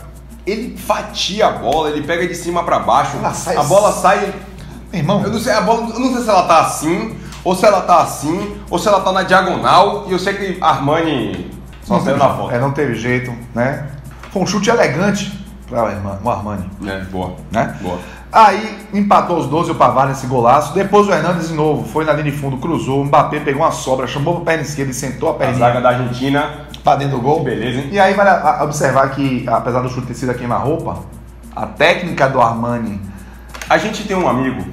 ele 0.47 0.77
fatia 0.77 1.47
a 1.47 1.51
bola, 1.51 1.89
ele 1.89 2.01
pega 2.05 2.27
de 2.27 2.35
cima 2.35 2.63
pra 2.63 2.79
baixo. 2.79 3.17
Ela 3.17 3.33
sai 3.33 3.55
a 3.57 3.63
bola 3.63 3.91
sai. 3.91 4.33
Irmão, 4.91 5.23
Eu 5.23 5.31
não 5.31 5.39
sei, 5.39 5.53
a 5.53 5.61
bola, 5.61 5.89
eu 5.91 6.00
não 6.00 6.13
sei 6.13 6.21
se 6.21 6.29
ela 6.29 6.44
tá 6.44 6.59
assim, 6.61 7.15
ou 7.43 7.55
se 7.55 7.65
ela 7.65 7.81
tá 7.81 8.01
assim, 8.01 8.55
ou 8.69 8.77
se 8.79 8.87
ela 8.87 9.01
tá 9.01 9.11
na 9.11 9.23
diagonal. 9.23 10.05
E 10.07 10.11
eu 10.11 10.19
sei 10.19 10.33
que 10.33 10.57
Armani 10.63 11.51
só 11.83 11.99
saiu 11.99 12.17
na 12.17 12.29
foto. 12.29 12.51
É, 12.53 12.59
não 12.59 12.71
teve 12.71 12.95
jeito, 12.95 13.33
né? 13.53 13.87
Foi 14.31 14.41
um 14.41 14.47
chute 14.47 14.69
elegante 14.69 15.31
para 15.69 15.83
o 16.23 16.29
Armani, 16.29 16.69
É, 16.85 16.99
boa. 17.05 17.35
né? 17.51 17.75
Boa. 17.81 17.97
Aí 18.31 18.87
empatou 18.93 19.37
os 19.37 19.45
12 19.45 19.71
o 19.71 19.75
Pavar 19.75 20.07
nesse 20.07 20.25
golaço. 20.25 20.73
Depois 20.73 21.07
o 21.07 21.11
Hernandes 21.11 21.49
de 21.49 21.53
novo 21.53 21.87
foi 21.87 22.03
na 22.03 22.13
linha 22.13 22.31
de 22.31 22.37
fundo, 22.37 22.57
cruzou. 22.57 23.01
O 23.01 23.05
Mbappé 23.05 23.39
pegou 23.41 23.61
uma 23.61 23.71
sobra, 23.71 24.07
chamou 24.07 24.37
pra 24.37 24.45
perna 24.45 24.63
esquerda 24.63 24.89
e 24.91 24.93
sentou 24.95 25.29
a 25.29 25.33
A 25.33 25.35
perninha 25.35 25.59
zaga 25.59 25.79
da 25.81 25.89
Argentina, 25.89 26.49
pra 26.83 26.95
dentro 26.95 27.17
do 27.17 27.21
gol. 27.21 27.43
beleza, 27.43 27.77
hein? 27.79 27.89
E 27.91 27.99
aí 27.99 28.15
vai 28.15 28.27
a- 28.27 28.57
a- 28.59 28.63
observar 28.63 29.11
que, 29.11 29.45
apesar 29.47 29.81
do 29.81 29.89
chute 29.89 30.07
ter 30.07 30.15
sido 30.15 30.31
a 30.31 30.33
queima-roupa, 30.33 31.01
a 31.55 31.67
técnica 31.67 32.27
do 32.27 32.41
Armani. 32.41 32.99
A 33.69 33.77
gente 33.77 34.03
tem 34.07 34.17
um 34.17 34.27
amigo 34.27 34.65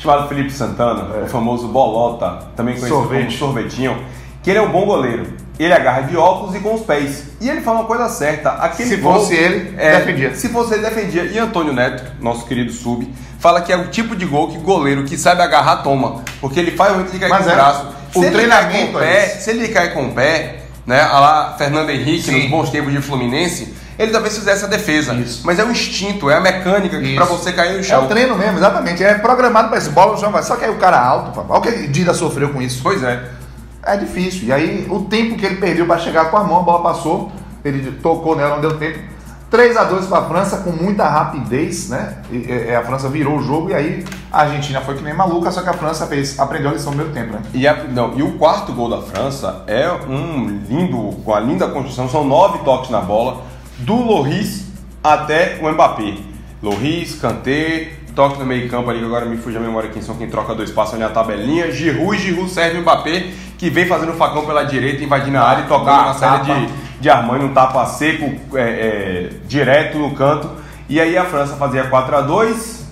chamado 0.00 0.26
Felipe 0.28 0.50
Santana, 0.50 1.06
É. 1.20 1.22
o 1.22 1.26
famoso 1.28 1.68
Bolota, 1.68 2.46
também 2.56 2.74
conhecido 2.74 2.96
Sorvete. 3.00 3.26
como 3.26 3.38
Sorvetinho, 3.38 3.96
que 4.42 4.50
ele 4.50 4.58
é 4.58 4.62
um 4.62 4.70
bom 4.72 4.84
goleiro. 4.86 5.26
Ele 5.58 5.72
agarra 5.74 6.00
de 6.00 6.16
óculos 6.16 6.54
e 6.56 6.58
com 6.60 6.74
os 6.74 6.80
pés. 6.80 7.24
E 7.38 7.46
ele 7.48 7.60
fala 7.60 7.80
uma 7.80 7.86
coisa 7.86 8.08
certa. 8.08 8.48
Aquele 8.52 8.88
Se 8.88 8.96
gol- 8.96 9.12
fosse 9.20 9.34
ele, 9.34 9.74
é, 9.76 9.96
defendia. 9.98 10.34
Se 10.34 10.48
fosse 10.48 10.72
ele, 10.72 10.82
defendia. 10.82 11.24
E 11.24 11.38
Antônio 11.38 11.74
Neto, 11.74 12.02
nosso 12.18 12.46
querido 12.46 12.72
sub, 12.72 13.06
fala 13.38 13.60
que 13.60 13.70
é 13.70 13.76
o 13.76 13.88
tipo 13.88 14.16
de 14.16 14.24
gol 14.24 14.48
que 14.48 14.56
goleiro 14.56 15.04
que 15.04 15.18
sabe 15.18 15.42
agarrar 15.42 15.82
toma. 15.82 16.22
Porque 16.40 16.58
ele 16.58 16.70
faz 16.70 16.92
o 16.92 16.94
momento 16.96 17.12
de 17.12 17.18
cair 17.18 17.28
Mas 17.28 17.44
com 17.44 17.50
é. 17.50 17.52
o 17.52 17.56
braço. 17.56 17.86
O 18.14 18.20
Se 18.20 18.26
ele 18.26 18.30
treinamento 18.34 18.72
cai 18.72 18.86
com 18.92 18.96
o 18.98 19.02
é 19.02 19.06
pé, 19.06 19.24
esse. 19.26 19.42
se 19.44 19.50
ele 19.50 19.68
cai 19.68 19.90
com 19.92 20.06
o 20.06 20.12
pé, 20.12 20.60
né? 20.86 21.02
A 21.02 21.20
lá 21.20 21.54
Fernando 21.58 21.90
Henrique, 21.90 22.22
Sim. 22.22 22.40
nos 22.40 22.50
bons 22.50 22.70
tempos 22.70 22.90
de 22.92 23.02
Fluminense, 23.02 23.74
ele 24.02 24.12
talvez 24.12 24.36
fizesse 24.36 24.64
a 24.64 24.68
defesa. 24.68 25.14
Isso. 25.14 25.42
Mas 25.44 25.58
é 25.58 25.64
o 25.64 25.70
instinto, 25.70 26.28
é 26.30 26.36
a 26.36 26.40
mecânica 26.40 26.98
que 27.00 27.14
pra 27.14 27.24
você 27.24 27.52
cair 27.52 27.74
no 27.74 27.80
É 27.80 27.82
chão. 27.82 28.04
o 28.04 28.08
treino 28.08 28.36
mesmo, 28.36 28.58
exatamente. 28.58 29.02
É 29.04 29.14
programado 29.14 29.68
pra 29.68 29.78
esse 29.78 29.90
bola 29.90 30.12
no 30.12 30.18
chão, 30.18 30.30
vai. 30.32 30.42
Só 30.42 30.56
que 30.56 30.64
aí 30.64 30.70
o 30.70 30.78
cara 30.78 30.98
alto, 31.00 31.32
papai. 31.32 31.46
Olha 31.50 31.58
o 31.58 31.62
que 31.62 31.84
o 31.86 31.88
Dida 31.92 32.14
sofreu 32.14 32.48
com 32.50 32.60
isso. 32.62 32.80
Pois 32.82 33.02
é. 33.02 33.22
É 33.82 33.96
difícil. 33.96 34.48
E 34.48 34.52
aí, 34.52 34.86
o 34.90 35.00
tempo 35.04 35.36
que 35.36 35.44
ele 35.46 35.56
perdeu 35.56 35.86
para 35.86 35.98
chegar 35.98 36.30
com 36.30 36.36
a 36.36 36.44
mão, 36.44 36.58
a 36.60 36.62
bola 36.62 36.82
passou, 36.82 37.30
ele 37.64 37.92
tocou 38.02 38.36
nela, 38.36 38.54
não 38.56 38.60
deu 38.60 38.76
tempo. 38.78 38.98
3 39.50 39.76
a 39.76 39.82
2 39.82 40.06
para 40.06 40.18
a 40.18 40.24
França 40.28 40.58
com 40.58 40.70
muita 40.70 41.08
rapidez, 41.08 41.88
né? 41.88 42.18
E, 42.30 42.36
e, 42.68 42.74
a 42.74 42.84
França 42.84 43.08
virou 43.08 43.36
o 43.38 43.42
jogo 43.42 43.70
e 43.70 43.74
aí 43.74 44.04
a 44.30 44.42
Argentina 44.42 44.80
foi 44.80 44.94
que 44.96 45.02
nem 45.02 45.12
maluca, 45.12 45.50
só 45.50 45.60
que 45.60 45.68
a 45.68 45.72
França 45.72 46.06
fez, 46.06 46.38
aprendeu 46.38 46.70
a 46.70 46.74
lição 46.74 46.92
no 46.92 47.02
primeiro 47.04 47.12
tempo, 47.12 47.32
né? 47.36 47.42
E, 47.52 47.66
a- 47.66 47.82
não, 47.82 48.16
e 48.16 48.22
o 48.22 48.32
quarto 48.38 48.72
gol 48.72 48.88
da 48.88 49.02
França 49.02 49.64
é 49.66 49.90
um 50.08 50.46
lindo, 50.68 51.16
com 51.24 51.34
a 51.34 51.40
linda 51.40 51.66
construção, 51.66 52.08
são 52.08 52.22
nove 52.22 52.58
toques 52.58 52.90
na 52.90 53.00
bola, 53.00 53.38
do 53.80 53.94
Loris 53.94 54.66
até 55.02 55.58
o 55.60 55.70
Mbappé. 55.70 56.14
Loris, 56.62 57.18
Kanté, 57.20 57.92
toque 58.14 58.38
no 58.38 58.44
meio 58.44 58.68
campo 58.68 58.90
ali, 58.90 58.98
que 58.98 59.04
agora 59.04 59.24
me 59.24 59.36
fuge 59.36 59.56
a 59.56 59.60
memória 59.60 59.90
quem 59.90 60.02
são 60.02 60.16
quem 60.16 60.28
troca 60.28 60.54
dois 60.54 60.70
passos 60.70 60.94
ali 60.94 61.02
na 61.02 61.10
tabelinha, 61.10 61.70
Giroud 61.72 62.18
Giroud 62.18 62.50
serve 62.50 62.78
o 62.78 62.82
Mbappé, 62.82 63.30
que 63.56 63.70
vem 63.70 63.86
fazendo 63.86 64.12
facão 64.12 64.44
pela 64.44 64.64
direita, 64.64 65.02
invadindo 65.02 65.38
a 65.38 65.42
área 65.42 65.64
e 65.64 65.66
tocando 65.66 66.18
saída 66.18 66.44
tapa. 66.44 66.60
de, 66.60 66.68
de 67.00 67.10
Armani, 67.10 67.44
um 67.44 67.54
tapa 67.54 67.86
seco, 67.86 68.24
é, 68.56 68.60
é, 68.60 69.30
direto 69.46 69.98
no 69.98 70.14
canto. 70.14 70.50
E 70.88 71.00
aí 71.00 71.16
a 71.16 71.24
França 71.24 71.56
fazia 71.56 71.84
4 71.84 72.16
a 72.16 72.20
2 72.20 72.86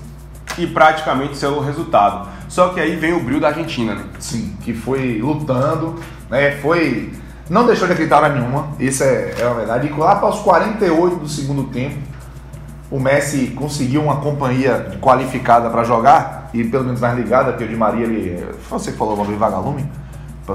e 0.59 0.67
praticamente 0.67 1.37
saiu 1.37 1.55
o 1.55 1.61
resultado. 1.61 2.29
Só 2.49 2.69
que 2.69 2.81
aí 2.81 2.97
vem 2.97 3.13
o 3.13 3.21
brilho 3.21 3.41
da 3.41 3.49
Argentina, 3.49 3.95
né? 3.95 4.05
Sim, 4.19 4.57
que 4.63 4.73
foi 4.73 5.19
lutando, 5.21 5.97
né? 6.31 6.53
Foi. 6.63 7.13
Não 7.49 7.67
deixou 7.67 7.87
de 7.87 7.95
acreditar 7.95 8.19
hora 8.19 8.29
nenhuma, 8.29 8.69
isso 8.79 9.03
é, 9.03 9.35
é 9.39 9.47
uma 9.47 9.55
verdade. 9.55 9.87
E 9.87 9.93
lá 9.99 10.17
para 10.17 10.29
os 10.29 10.41
48 10.41 11.17
do 11.17 11.29
segundo 11.29 11.65
tempo, 11.65 11.97
o 12.91 12.99
Messi 12.99 13.49
conseguiu 13.57 14.03
uma 14.03 14.17
companhia 14.17 14.99
qualificada 15.01 15.71
para 15.71 15.85
jogar, 15.85 16.51
e 16.53 16.65
pelo 16.65 16.85
menos 16.85 17.01
mais 17.01 17.17
ligada, 17.17 17.53
porque 17.53 17.65
o 17.65 17.69
Di 17.69 17.77
Maria, 17.77 18.05
ele. 18.05 18.47
Você 18.71 18.93
que 18.93 18.99
falou 18.99 19.15
o 19.15 19.17
nome 19.17 19.37
vagalume? 19.37 19.89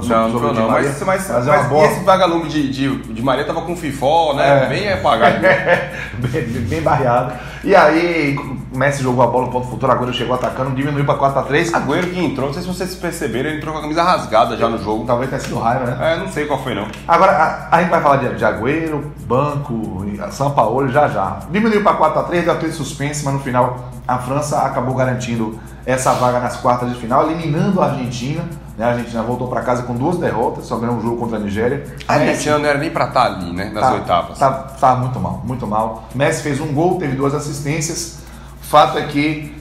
Não, 0.02 0.28
não, 0.28 0.52
não, 0.52 0.70
Maria? 0.70 0.88
mas, 0.88 1.02
mas, 1.02 1.28
Mas 1.28 1.46
mas, 1.46 1.46
é 1.46 1.50
uma 1.52 1.68
boa. 1.68 1.86
esse 1.86 2.00
vagalume 2.00 2.48
de, 2.48 2.68
de, 2.68 2.96
de 2.96 3.22
Maria 3.22 3.44
tava 3.44 3.62
com 3.62 3.76
fifó, 3.76 4.34
né? 4.34 4.64
É. 4.64 4.68
Bem 4.68 4.92
apagado. 4.92 5.38
bem, 6.18 6.42
bem 6.42 6.82
barreado. 6.82 7.32
E 7.62 7.76
aí, 7.76 8.36
o 8.74 8.76
Messi 8.76 9.04
jogou 9.04 9.22
a 9.22 9.28
bola 9.28 9.46
no 9.46 9.52
ponto 9.52 9.68
futuro, 9.68 9.92
agora 9.92 10.12
chegou 10.12 10.34
atacando, 10.34 10.74
diminuiu 10.74 11.04
para 11.04 11.16
4x3. 11.16 11.72
Agüero 11.72 12.10
que 12.10 12.18
entrou, 12.18 12.48
não 12.48 12.52
sei 12.52 12.62
se 12.62 12.68
vocês 12.68 12.94
perceberam, 12.96 13.48
ele 13.48 13.58
entrou 13.58 13.72
com 13.72 13.78
a 13.78 13.82
camisa 13.82 14.02
rasgada 14.02 14.56
já 14.56 14.68
no 14.68 14.82
jogo. 14.82 15.04
Talvez 15.06 15.30
tenha 15.30 15.40
sido 15.40 15.60
raiva, 15.60 15.84
né? 15.84 16.14
É, 16.14 16.16
não 16.16 16.28
sei 16.28 16.44
qual 16.46 16.60
foi 16.60 16.74
não. 16.74 16.88
Agora, 17.06 17.32
a, 17.32 17.76
a 17.76 17.80
gente 17.80 17.90
vai 17.90 18.02
falar 18.02 18.16
de, 18.16 18.34
de 18.34 18.44
Agüero, 18.44 19.12
Banco, 19.28 20.04
São 20.32 20.50
Paulo 20.50 20.88
já 20.88 21.06
já. 21.06 21.38
Diminuiu 21.50 21.84
para 21.84 21.96
4x3, 21.96 22.42
deu 22.42 22.52
aquele 22.52 22.72
suspense, 22.72 23.24
mas 23.24 23.34
no 23.34 23.40
final 23.40 23.90
a 24.08 24.18
França 24.18 24.58
acabou 24.62 24.94
garantindo 24.96 25.56
essa 25.86 26.12
vaga 26.14 26.40
nas 26.40 26.56
quartas 26.56 26.88
de 26.88 26.96
final, 26.96 27.30
eliminando 27.30 27.80
a 27.80 27.86
Argentina. 27.86 28.42
Né? 28.76 28.84
A 28.84 28.88
Argentina 28.88 29.22
voltou 29.22 29.46
para 29.46 29.60
casa 29.60 29.84
com 29.84 29.94
duas 29.94 30.18
derrotas, 30.18 30.66
só 30.66 30.76
ganhou 30.78 30.96
um 30.96 31.00
jogo 31.00 31.18
contra 31.18 31.36
a 31.36 31.40
Nigéria. 31.40 31.84
A 32.08 32.14
Argentina 32.14 32.58
não 32.58 32.66
era 32.66 32.78
nem 32.78 32.90
para 32.90 33.06
estar 33.06 33.20
tá 33.20 33.26
ali, 33.26 33.52
né? 33.52 33.70
Nas 33.72 33.84
tá, 33.84 33.92
oitavas. 33.92 34.38
Tá, 34.38 34.50
tá 34.50 34.96
muito 34.96 35.20
mal, 35.20 35.42
muito 35.44 35.64
mal. 35.64 36.08
Messi 36.12 36.42
fez 36.42 36.60
um 36.60 36.74
gol, 36.74 36.98
teve 36.98 37.14
duas 37.14 37.34
assistências. 37.34 38.23
Fato 38.68 38.98
é 38.98 39.02
que 39.02 39.54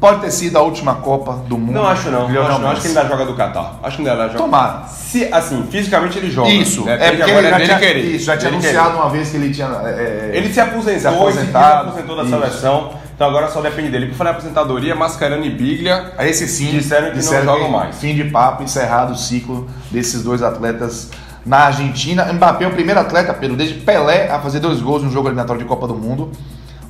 Pode 0.00 0.22
ter 0.22 0.30
sido 0.30 0.56
a 0.56 0.62
última 0.62 0.94
Copa 0.94 1.44
do 1.46 1.58
Mundo. 1.58 1.74
Não 1.74 1.86
acho 1.86 2.10
não. 2.10 2.24
Acho, 2.24 2.32
não. 2.32 2.70
acho 2.70 2.80
que 2.80 2.88
ele 2.88 2.98
ainda 2.98 3.10
joga 3.10 3.26
do 3.26 3.34
Catar. 3.34 3.78
Acho 3.82 3.96
que 3.98 4.08
ainda 4.08 4.28
joga. 4.28 4.38
Tomara. 4.38 4.86
Se, 4.86 5.28
assim, 5.30 5.62
fisicamente 5.70 6.16
ele 6.16 6.30
joga. 6.30 6.48
Isso. 6.48 6.86
Né? 6.86 6.96
É 6.98 7.10
porque 7.12 7.30
ele 7.30 7.50
já 7.50 7.60
tinha, 7.60 7.78
querer. 7.78 8.00
Isso, 8.00 8.24
já 8.24 8.36
tinha 8.38 8.50
anunciado 8.50 8.90
querer. 8.92 9.02
uma 9.02 9.10
vez 9.10 9.28
que 9.28 9.36
ele 9.36 9.52
tinha. 9.52 9.66
É, 9.84 10.30
é 10.32 10.36
ele 10.38 10.50
se 10.50 10.58
aposentou, 10.58 11.00
se 11.00 11.06
aposentou 11.06 12.16
da 12.16 12.22
isso. 12.22 12.30
seleção. 12.30 12.94
Então 13.14 13.28
agora 13.28 13.48
só 13.48 13.60
depende 13.60 13.90
dele. 13.90 14.06
Por 14.06 14.14
falar 14.14 14.30
em 14.30 14.32
aposentadoria, 14.32 14.94
Mascarano 14.94 15.44
e 15.44 15.50
Biglia. 15.50 16.12
Esse 16.20 16.48
sim. 16.48 16.70
Disseram 16.70 17.10
que 17.10 17.18
disseram 17.18 17.44
não 17.44 17.52
jogam 17.52 17.70
mais. 17.70 17.94
Fim 17.98 18.14
de 18.14 18.24
papo, 18.24 18.62
encerrado 18.62 19.12
o 19.12 19.16
ciclo 19.16 19.68
desses 19.90 20.22
dois 20.22 20.42
atletas 20.42 21.10
na 21.44 21.66
Argentina. 21.66 22.32
Mbappé 22.32 22.64
é 22.64 22.68
o 22.68 22.70
primeiro 22.70 23.00
atleta, 23.00 23.34
Pedro, 23.34 23.54
desde 23.54 23.74
Pelé 23.74 24.30
a 24.30 24.38
fazer 24.38 24.60
dois 24.60 24.80
gols 24.80 25.02
no 25.02 25.10
jogo 25.10 25.28
eliminatório 25.28 25.60
de 25.60 25.68
Copa 25.68 25.86
do 25.86 25.94
Mundo, 25.94 26.32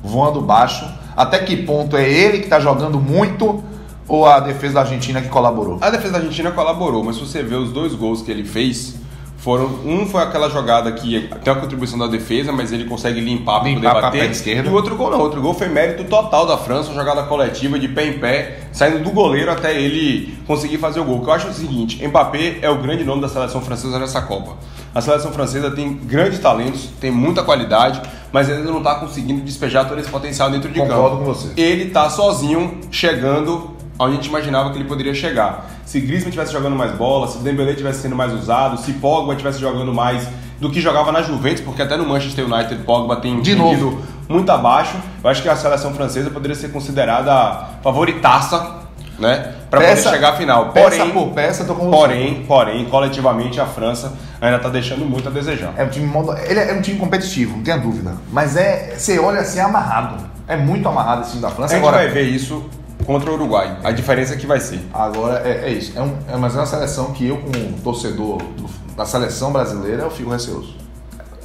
voando 0.03 0.41
baixo. 0.41 0.85
Até 1.15 1.39
que 1.39 1.57
ponto 1.57 1.97
é 1.97 2.09
ele 2.09 2.39
que 2.39 2.45
está 2.45 2.59
jogando 2.59 2.99
muito 2.99 3.63
ou 4.07 4.25
a 4.25 4.39
defesa 4.39 4.75
da 4.75 4.81
Argentina 4.81 5.21
que 5.21 5.29
colaborou? 5.29 5.77
A 5.81 5.89
defesa 5.89 6.13
da 6.13 6.19
Argentina 6.19 6.51
colaborou, 6.51 7.03
mas 7.03 7.15
se 7.15 7.21
você 7.21 7.43
vê 7.43 7.55
os 7.55 7.71
dois 7.71 7.93
gols 7.93 8.21
que 8.21 8.31
ele 8.31 8.43
fez, 8.43 8.95
foram 9.41 9.65
um 9.85 10.05
foi 10.05 10.21
aquela 10.21 10.49
jogada 10.49 10.91
que 10.91 11.27
tem 11.43 11.51
a 11.51 11.55
contribuição 11.55 11.97
da 11.97 12.05
defesa, 12.05 12.51
mas 12.51 12.71
ele 12.71 12.85
consegue 12.85 13.19
limpar 13.19 13.61
para 13.61 13.73
poder 13.73 13.87
bater. 13.87 14.29
Esquerda. 14.29 14.69
E 14.69 14.71
o 14.71 14.75
outro 14.75 14.95
gol 14.95 15.09
não, 15.09 15.17
o 15.17 15.21
outro 15.21 15.41
gol 15.41 15.53
foi 15.55 15.67
mérito 15.67 16.03
total 16.03 16.45
da 16.45 16.57
França, 16.57 16.89
uma 16.89 16.99
jogada 16.99 17.23
coletiva 17.23 17.79
de 17.79 17.87
pé 17.87 18.05
em 18.05 18.19
pé, 18.19 18.59
saindo 18.71 18.99
do 19.03 19.09
goleiro 19.09 19.49
até 19.49 19.75
ele 19.75 20.37
conseguir 20.45 20.77
fazer 20.77 20.99
o 20.99 21.05
gol. 21.05 21.21
Que 21.21 21.29
eu 21.29 21.33
acho 21.33 21.47
é 21.47 21.49
o 21.49 21.53
seguinte, 21.53 22.07
Mbappé 22.07 22.59
é 22.61 22.69
o 22.69 22.77
grande 22.77 23.03
nome 23.03 23.19
da 23.19 23.27
seleção 23.27 23.61
francesa 23.61 23.97
nessa 23.97 24.21
Copa. 24.21 24.57
A 24.93 24.99
seleção 25.01 25.31
francesa 25.31 25.71
tem 25.71 25.93
grandes 25.93 26.39
talentos, 26.39 26.89
tem 26.99 27.11
muita 27.11 27.43
qualidade, 27.43 28.01
mas 28.31 28.49
ainda 28.49 28.69
não 28.69 28.79
está 28.79 28.95
conseguindo 28.95 29.41
despejar 29.41 29.87
todo 29.87 29.99
esse 29.99 30.09
potencial 30.09 30.49
dentro 30.51 30.69
de 30.69 30.79
Concordo 30.79 31.17
campo. 31.17 31.17
com 31.17 31.33
você. 31.33 31.49
Ele 31.55 31.85
está 31.85 32.09
sozinho 32.09 32.79
chegando 32.91 33.71
onde 33.97 34.13
a 34.13 34.15
gente 34.15 34.27
imaginava 34.27 34.71
que 34.71 34.77
ele 34.77 34.85
poderia 34.85 35.13
chegar. 35.13 35.69
Se 35.85 35.99
Griezmann 35.99 36.29
estivesse 36.29 36.51
jogando 36.51 36.75
mais 36.75 36.91
bola, 36.93 37.27
se 37.27 37.37
Dembélé 37.39 37.71
estivesse 37.71 38.01
sendo 38.01 38.15
mais 38.15 38.33
usado, 38.33 38.77
se 38.79 38.93
Pogba 38.93 39.33
estivesse 39.33 39.59
jogando 39.59 39.93
mais 39.93 40.27
do 40.59 40.69
que 40.69 40.81
jogava 40.81 41.11
na 41.11 41.21
Juventus, 41.21 41.61
porque 41.61 41.81
até 41.81 41.97
no 41.97 42.05
Manchester 42.05 42.45
United 42.45 42.83
Pogba 42.83 43.15
tem 43.15 43.41
de 43.41 43.55
novo 43.55 44.01
muito 44.27 44.49
abaixo. 44.51 44.95
Eu 45.23 45.29
acho 45.29 45.41
que 45.41 45.49
a 45.49 45.55
seleção 45.55 45.93
francesa 45.93 46.29
poderia 46.29 46.55
ser 46.55 46.69
considerada 46.71 47.79
favoritaça, 47.83 48.81
né, 49.19 49.55
para 49.71 49.79
poder 49.79 49.97
chegar 49.97 50.33
à 50.33 50.35
final. 50.35 50.69
Porém, 50.73 50.99
peça 50.99 51.05
por 51.13 51.27
peça, 51.29 51.63
tô 51.63 51.73
com 51.75 51.89
porém, 51.89 52.43
porém, 52.45 52.85
coletivamente 52.85 53.59
a 53.59 53.65
França 53.65 54.11
ainda 54.41 54.57
está 54.57 54.67
deixando 54.67 55.05
muito 55.05 55.29
a 55.29 55.31
desejar. 55.31 55.73
É 55.77 55.85
um 55.85 55.89
time 55.89 56.11
ele 56.45 56.59
é 56.59 56.73
um 56.73 56.81
time 56.81 56.99
competitivo, 56.99 57.55
não 57.55 57.63
tenha 57.63 57.77
dúvida, 57.77 58.13
mas 58.31 58.57
é 58.57 58.93
você 58.97 59.17
olha 59.17 59.39
assim 59.39 59.59
é 59.59 59.61
amarrado. 59.61 60.29
É 60.45 60.57
muito 60.57 60.87
amarrado 60.89 61.21
esse 61.21 61.31
time 61.31 61.41
da 61.41 61.49
França. 61.49 61.73
A 61.73 61.77
gente 61.77 61.87
Agora, 61.87 62.03
vai 62.03 62.09
ver 62.09 62.23
isso 62.23 62.69
contra 63.05 63.31
o 63.31 63.35
Uruguai. 63.35 63.77
A 63.81 63.91
diferença 63.91 64.33
é 64.33 64.37
que 64.37 64.45
vai 64.45 64.59
ser. 64.59 64.81
Agora 64.93 65.41
é, 65.47 65.69
é 65.69 65.71
isso. 65.71 65.97
É, 65.97 66.01
um, 66.01 66.17
é, 66.27 66.35
mas 66.35 66.53
é 66.53 66.59
uma 66.59 66.65
seleção 66.65 67.13
que 67.13 67.27
eu, 67.27 67.37
como 67.37 67.79
torcedor 67.81 68.39
do, 68.39 68.69
da 68.97 69.05
seleção 69.05 69.53
brasileira, 69.53 70.03
eu 70.03 70.11
fico 70.11 70.29
receoso. 70.29 70.75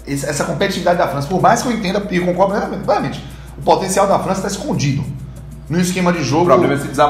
Essa 0.05 0.45
competitividade 0.45 0.99
da 0.99 1.07
França, 1.07 1.29
por 1.29 1.41
mais 1.41 1.63
que 1.63 1.69
eu 1.69 1.73
entenda 1.73 2.05
e 2.11 2.19
concordo 2.19 2.55
plenamente, 2.85 3.25
o 3.57 3.63
potencial 3.63 4.09
da 4.09 4.19
França 4.19 4.47
está 4.47 4.49
escondido. 4.49 5.05
Num 5.69 5.81
esquema 5.81 6.13
de 6.13 6.23
jogo 6.23 6.47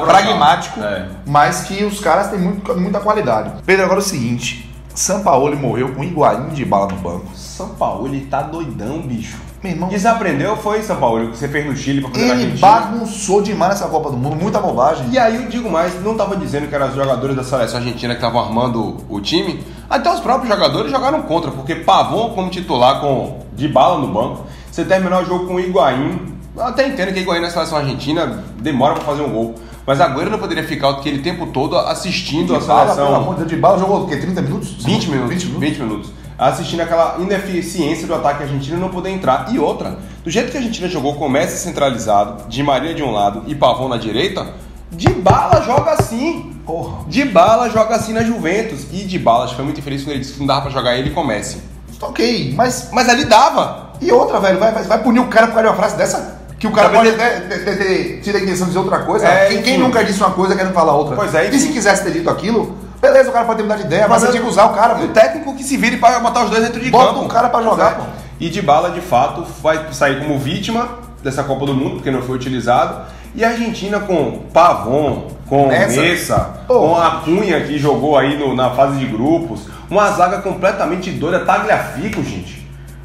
pragmático, 0.05 0.79
é. 0.81 1.07
mas 1.25 1.61
que 1.61 1.83
os 1.83 1.99
caras 1.99 2.29
têm 2.29 2.39
muito, 2.39 2.75
muita 2.79 2.99
qualidade. 2.99 3.51
Pedro, 3.65 3.85
agora 3.85 3.99
é 3.99 4.03
o 4.03 4.05
seguinte: 4.05 4.67
Sampaoli 4.95 5.55
morreu 5.55 5.93
com 5.93 6.03
Higuaín 6.03 6.49
de 6.49 6.65
bala 6.65 6.87
no 6.87 6.97
banco. 6.97 7.27
Sampaoli 7.35 8.21
tá 8.21 8.41
doidão, 8.41 8.99
bicho. 9.01 9.37
Meu 9.63 9.71
irmão. 9.71 9.89
Desaprendeu 9.89 10.55
foi, 10.57 10.81
São 10.81 10.97
Paulo, 10.97 11.25
o 11.25 11.31
que 11.31 11.37
você 11.37 11.47
fez 11.47 11.65
no 11.65 11.75
Chile 11.75 12.01
pra 12.01 12.11
fazer 12.11 12.25
Ele 12.25 12.57
bagunçou 12.57 13.41
demais 13.41 13.73
nessa 13.73 13.87
Copa 13.87 14.11
do 14.11 14.17
Mundo, 14.17 14.35
muita 14.35 14.59
bobagem. 14.59 15.07
E 15.11 15.17
aí 15.17 15.35
eu 15.35 15.49
digo 15.49 15.69
mais, 15.69 16.01
não 16.03 16.15
tava 16.15 16.35
dizendo 16.35 16.67
que 16.67 16.75
eram 16.75 16.89
os 16.89 16.95
jogadores 16.95 17.35
da 17.35 17.43
seleção 17.43 17.79
argentina 17.79 18.13
que 18.13 18.19
estavam 18.19 18.41
armando 18.41 18.97
o 19.09 19.19
time. 19.19 19.63
Até 19.89 20.11
os 20.13 20.19
próprios 20.19 20.49
jogadores 20.49 20.91
jogaram 20.91 21.23
contra, 21.23 21.51
porque 21.51 21.75
Pavon 21.75 22.29
como 22.31 22.49
titular 22.49 23.01
com 23.01 23.39
de 23.53 23.67
bala 23.67 23.99
no 23.99 24.07
banco. 24.07 24.45
Você 24.71 24.85
terminar 24.85 25.23
o 25.23 25.25
jogo 25.25 25.47
com 25.47 25.55
o 25.55 25.59
Higuaín. 25.59 26.36
Eu 26.57 26.63
até 26.63 26.87
entendo 26.87 27.13
que 27.13 27.19
o 27.19 27.21
Higuaín 27.21 27.41
na 27.41 27.51
seleção 27.51 27.77
argentina 27.77 28.43
demora 28.59 28.95
para 28.95 29.03
fazer 29.03 29.21
um 29.21 29.29
gol. 29.29 29.55
Mas 29.85 30.01
agora 30.01 30.29
não 30.29 30.39
poderia 30.39 30.63
ficar 30.63 30.89
aquele 30.89 31.19
tempo 31.19 31.47
todo 31.47 31.77
assistindo 31.77 32.47
de 32.47 32.55
a 32.55 32.61
seleção. 32.61 32.75
Bala, 32.75 32.95
pelo 32.95 33.15
amor 33.15 33.33
de 33.35 33.39
Deus, 33.41 33.49
de 33.51 33.55
bala 33.57 33.77
jogou 33.77 34.03
o 34.03 34.07
quê? 34.07 34.17
30 34.17 34.41
minutos? 34.41 34.83
20 34.83 35.09
minutos. 35.09 35.29
20 35.29 35.45
minutos. 35.45 35.59
20 35.59 35.79
minutos 35.79 36.17
assistindo 36.37 36.81
aquela 36.81 37.17
ineficiência 37.19 38.05
do 38.05 38.13
ataque 38.13 38.43
argentino 38.43 38.77
não 38.77 38.89
poder 38.89 39.09
entrar. 39.09 39.47
E 39.51 39.57
outra, 39.57 39.97
do 40.23 40.29
jeito 40.29 40.51
que 40.51 40.57
a 40.57 40.59
Argentina 40.59 40.87
jogou 40.87 41.15
com 41.15 41.27
Messi 41.27 41.57
centralizado, 41.57 42.47
de 42.47 42.61
Maria 42.61 42.93
de 42.93 43.01
um 43.01 43.11
lado 43.11 43.43
e 43.47 43.55
Pavão 43.55 43.89
na 43.89 43.97
direita, 43.97 44.45
de 44.91 45.09
bala 45.09 45.61
joga 45.61 45.91
assim. 45.91 46.53
Porra. 46.65 47.05
De 47.07 47.25
bala 47.25 47.69
joga 47.69 47.95
assim 47.95 48.13
na 48.13 48.23
Juventus. 48.23 48.85
E 48.91 49.03
de 49.03 49.17
bala, 49.17 49.47
foi 49.47 49.65
muito 49.65 49.79
infeliz 49.79 50.03
quando 50.03 50.11
ele 50.11 50.19
disse 50.19 50.33
que 50.33 50.39
não 50.39 50.47
dava 50.47 50.61
pra 50.61 50.69
jogar 50.69 50.95
ele 50.95 51.09
com 51.09 51.23
Messi. 51.23 51.61
Ok, 51.99 52.53
mas, 52.55 52.89
mas 52.91 53.09
ali 53.09 53.25
dava. 53.25 53.93
E 53.99 54.11
outra, 54.11 54.39
velho, 54.39 54.59
vai, 54.59 54.71
vai 54.71 55.03
punir 55.03 55.19
o 55.19 55.27
cara 55.27 55.47
por 55.47 55.55
causa 55.55 55.69
de 55.69 55.73
uma 55.73 55.75
frase 55.75 55.97
dessa? 55.97 56.36
Que 56.59 56.67
o 56.67 56.71
cara 56.71 56.89
pode 56.89 57.11
ter, 57.11 57.77
ter, 57.77 58.21
tido 58.21 58.35
a 58.35 58.39
intenção 58.39 58.65
de 58.65 58.71
dizer 58.71 58.79
outra 58.79 58.99
coisa. 58.99 59.27
É, 59.27 59.47
quem, 59.49 59.61
quem, 59.61 59.77
nunca 59.77 60.03
disse 60.03 60.19
uma 60.19 60.31
coisa 60.31 60.55
querendo 60.55 60.73
falar 60.73 60.95
outra? 60.95 61.15
Pois 61.15 61.33
é. 61.35 61.49
E 61.49 61.59
se 61.59 61.67
quisesse 61.69 62.03
ter 62.03 62.11
dito 62.11 62.29
aquilo, 62.29 62.75
Beleza, 62.99 63.29
o 63.29 63.31
cara 63.31 63.45
pode 63.45 63.57
ter 63.57 63.63
mudado 63.63 63.79
de 63.79 63.85
ideia, 63.85 64.07
mas, 64.07 64.09
mas 64.09 64.21
você 64.21 64.31
tinha 64.31 64.41
que 64.41 64.49
usar 64.49 64.65
o 64.65 64.73
cara. 64.73 64.95
O 64.95 65.07
técnico 65.09 65.55
que 65.55 65.63
se 65.63 65.77
vire 65.77 65.97
para 65.97 66.19
botar 66.19 66.43
os 66.43 66.49
dois 66.49 66.63
dentro 66.63 66.79
de 66.79 66.89
Bota 66.89 67.05
campo. 67.05 67.15
Bota 67.19 67.25
um 67.25 67.29
cara 67.29 67.49
para 67.49 67.63
jogar, 67.63 67.95
pô. 67.95 68.03
E 68.39 68.49
de 68.49 68.61
bala, 68.61 68.91
de 68.91 69.01
fato, 69.01 69.45
vai 69.61 69.91
sair 69.91 70.19
como 70.19 70.37
vítima 70.39 70.89
dessa 71.23 71.43
Copa 71.43 71.65
do 71.65 71.73
Mundo, 71.73 71.95
porque 71.95 72.09
não 72.09 72.21
foi 72.21 72.35
utilizado. 72.35 73.05
E 73.35 73.43
a 73.43 73.49
Argentina 73.49 73.99
com 73.99 74.43
Pavon, 74.51 75.27
com 75.47 75.71
Essa? 75.71 76.01
Messa, 76.01 76.59
com 76.67 76.95
a 76.95 77.21
Cunha 77.23 77.61
que 77.61 77.77
jogou 77.77 78.17
aí 78.17 78.37
no, 78.37 78.55
na 78.55 78.71
fase 78.71 78.97
de 78.97 79.05
grupos, 79.05 79.67
uma 79.89 80.11
zaga 80.11 80.39
completamente 80.41 81.11
doida, 81.11 81.41
Tagliafico, 81.41 82.23
gente. 82.23 82.56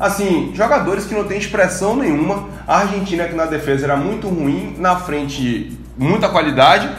Assim, 0.03 0.51
jogadores 0.55 1.07
que 1.07 1.15
não 1.15 1.25
têm 1.25 1.39
expressão 1.39 1.97
nenhuma. 1.97 2.49
A 2.67 2.79
Argentina 2.79 3.25
que 3.25 3.35
na 3.35 3.47
defesa 3.47 3.85
era 3.85 3.97
muito 3.97 4.29
ruim, 4.29 4.75
na 4.79 4.97
frente 4.97 5.79
muita 5.97 6.29
qualidade 6.29 6.91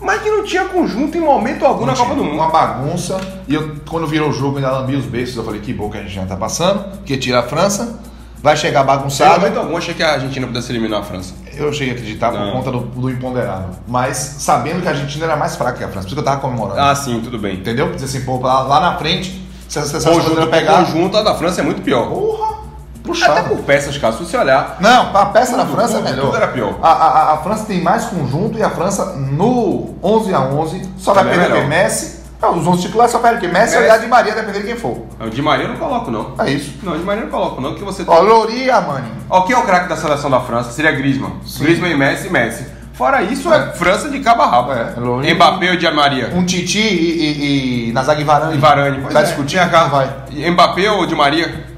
mas 0.00 0.22
que 0.22 0.30
não 0.30 0.44
tinha 0.44 0.64
conjunto 0.66 1.16
em 1.16 1.20
momento 1.20 1.64
algum 1.64 1.86
não 1.86 1.92
na 1.92 1.96
Copa 1.98 2.14
do 2.14 2.22
Mundo. 2.22 2.34
Uma 2.34 2.50
bagunça. 2.50 3.18
E 3.48 3.54
eu, 3.54 3.76
quando 3.88 4.06
virou 4.06 4.28
o 4.28 4.32
jogo, 4.32 4.56
ainda 4.56 4.70
lambi 4.70 4.94
os 4.94 5.06
beijos. 5.06 5.36
Eu 5.36 5.44
falei, 5.44 5.60
que 5.60 5.72
bom 5.72 5.90
que 5.90 5.98
a 5.98 6.02
gente 6.02 6.14
já 6.14 6.26
tá 6.26 6.36
passando, 6.36 6.84
que 7.04 7.16
tira 7.16 7.40
a 7.40 7.42
França. 7.42 7.98
Vai 8.42 8.56
chegar 8.56 8.84
bagunçado. 8.84 9.34
Em 9.34 9.38
momento 9.38 9.58
algum, 9.58 9.76
achei 9.76 9.94
que 9.94 10.02
a 10.02 10.12
Argentina 10.12 10.46
pudesse 10.46 10.70
eliminar 10.70 11.00
a 11.00 11.02
França. 11.02 11.34
Eu 11.56 11.72
cheguei 11.72 11.94
a 11.94 11.96
acreditar 11.96 12.30
não. 12.30 12.44
por 12.44 12.52
conta 12.52 12.70
do, 12.70 12.80
do, 12.80 13.10
imponderável. 13.10 13.70
Mas 13.88 14.16
sabendo 14.16 14.82
que 14.82 14.88
a 14.88 14.90
Argentina 14.90 15.24
era 15.24 15.36
mais 15.36 15.56
fraca 15.56 15.78
que 15.78 15.84
a 15.84 15.88
França. 15.88 16.02
Por 16.02 16.08
isso 16.08 16.14
que 16.14 16.20
eu 16.20 16.24
tava 16.24 16.40
comemorando. 16.40 16.78
Ah, 16.78 16.94
sim, 16.94 17.20
tudo 17.24 17.38
bem. 17.38 17.56
Entendeu? 17.56 17.92
Dizer 17.92 18.04
assim, 18.04 18.24
pô, 18.24 18.38
lá, 18.38 18.62
lá 18.62 18.78
na 18.78 18.98
frente, 18.98 19.42
se 19.66 19.78
a 19.78 19.82
seleção 19.82 20.12
conjunto, 20.12 20.46
pegar. 20.48 20.84
conjunto, 20.84 21.16
a 21.16 21.22
da 21.22 21.34
França 21.34 21.62
é 21.62 21.64
muito 21.64 21.82
pior. 21.82 22.08
Porra! 22.08 22.45
Puxado. 23.06 23.32
Até 23.32 23.48
por 23.48 23.58
peças, 23.58 23.96
caso 23.96 24.18
se 24.18 24.30
você 24.30 24.36
olhar. 24.36 24.76
Não, 24.80 25.16
a 25.16 25.26
peça 25.26 25.52
tudo, 25.52 25.58
da 25.58 25.66
França 25.66 25.94
tudo, 25.94 26.06
é 26.06 26.10
melhor. 26.10 26.26
Tudo 26.26 26.36
era 26.36 26.48
pior. 26.48 26.78
A, 26.82 26.88
a, 26.90 27.32
a, 27.34 27.36
França 27.38 27.64
tem 27.64 27.80
mais 27.80 28.04
conjunto 28.06 28.58
e 28.58 28.62
a 28.62 28.70
França 28.70 29.16
no 29.16 29.94
11 30.02 30.34
a 30.34 30.40
11 30.40 30.90
só 30.98 31.14
vai 31.14 31.24
perder 31.24 31.64
o 31.64 31.68
Messi. 31.68 32.16
Não, 32.40 32.58
os 32.58 32.66
11 32.66 32.82
titulares 32.82 33.12
só 33.12 33.18
perdem 33.18 33.40
que 33.40 33.48
Messi, 33.48 33.78
Messi. 33.78 33.90
a 33.90 33.96
Di 33.96 34.06
Maria, 34.06 34.34
dependendo 34.34 34.60
de 34.60 34.66
quem 34.66 34.76
for. 34.76 35.06
O 35.18 35.30
Di 35.30 35.40
Maria 35.40 35.64
eu 35.64 35.70
não 35.70 35.76
coloco, 35.76 36.10
não. 36.10 36.34
É 36.38 36.50
isso. 36.50 36.74
Não, 36.82 36.92
o 36.92 36.98
Di 36.98 37.04
Maria 37.04 37.22
eu 37.22 37.26
não 37.26 37.32
coloco, 37.32 37.60
não. 37.60 37.74
Que 37.74 37.82
você 37.82 38.04
Ó, 38.06 38.20
Lori 38.20 38.70
Armani. 38.70 39.10
Ó, 39.30 39.42
quem 39.42 39.56
é 39.56 39.58
o 39.58 39.62
craque 39.62 39.88
da 39.88 39.96
seleção 39.96 40.30
da 40.30 40.40
França? 40.40 40.70
Seria 40.70 40.92
Griezmann. 40.92 41.32
Sim. 41.46 41.64
Griezmann 41.64 41.92
e 41.92 41.96
Messi, 41.96 42.28
Messi. 42.28 42.76
Fora 42.92 43.22
isso, 43.22 43.52
é, 43.52 43.58
é 43.58 43.72
França 43.72 44.08
de 44.08 44.20
cabo 44.20 44.42
a 44.42 44.46
rabo. 44.46 44.72
É, 44.72 45.34
Mbappé 45.34 45.70
ou 45.70 45.76
Di 45.76 45.90
Maria? 45.90 46.30
Um 46.34 46.46
Titi 46.46 46.78
e, 46.78 46.84
e, 46.84 47.88
e 47.88 47.92
Nazag 47.92 48.20
e 48.20 48.24
Varane. 48.24 48.54
E 48.54 48.58
Varane. 48.58 49.00
Vai 49.00 49.22
é. 49.22 49.26
discutir, 49.26 49.70
cá. 49.70 49.84
vai. 49.84 50.10
Mbappé 50.50 50.90
ou 50.90 51.06
Di 51.06 51.14
Maria? 51.14 51.75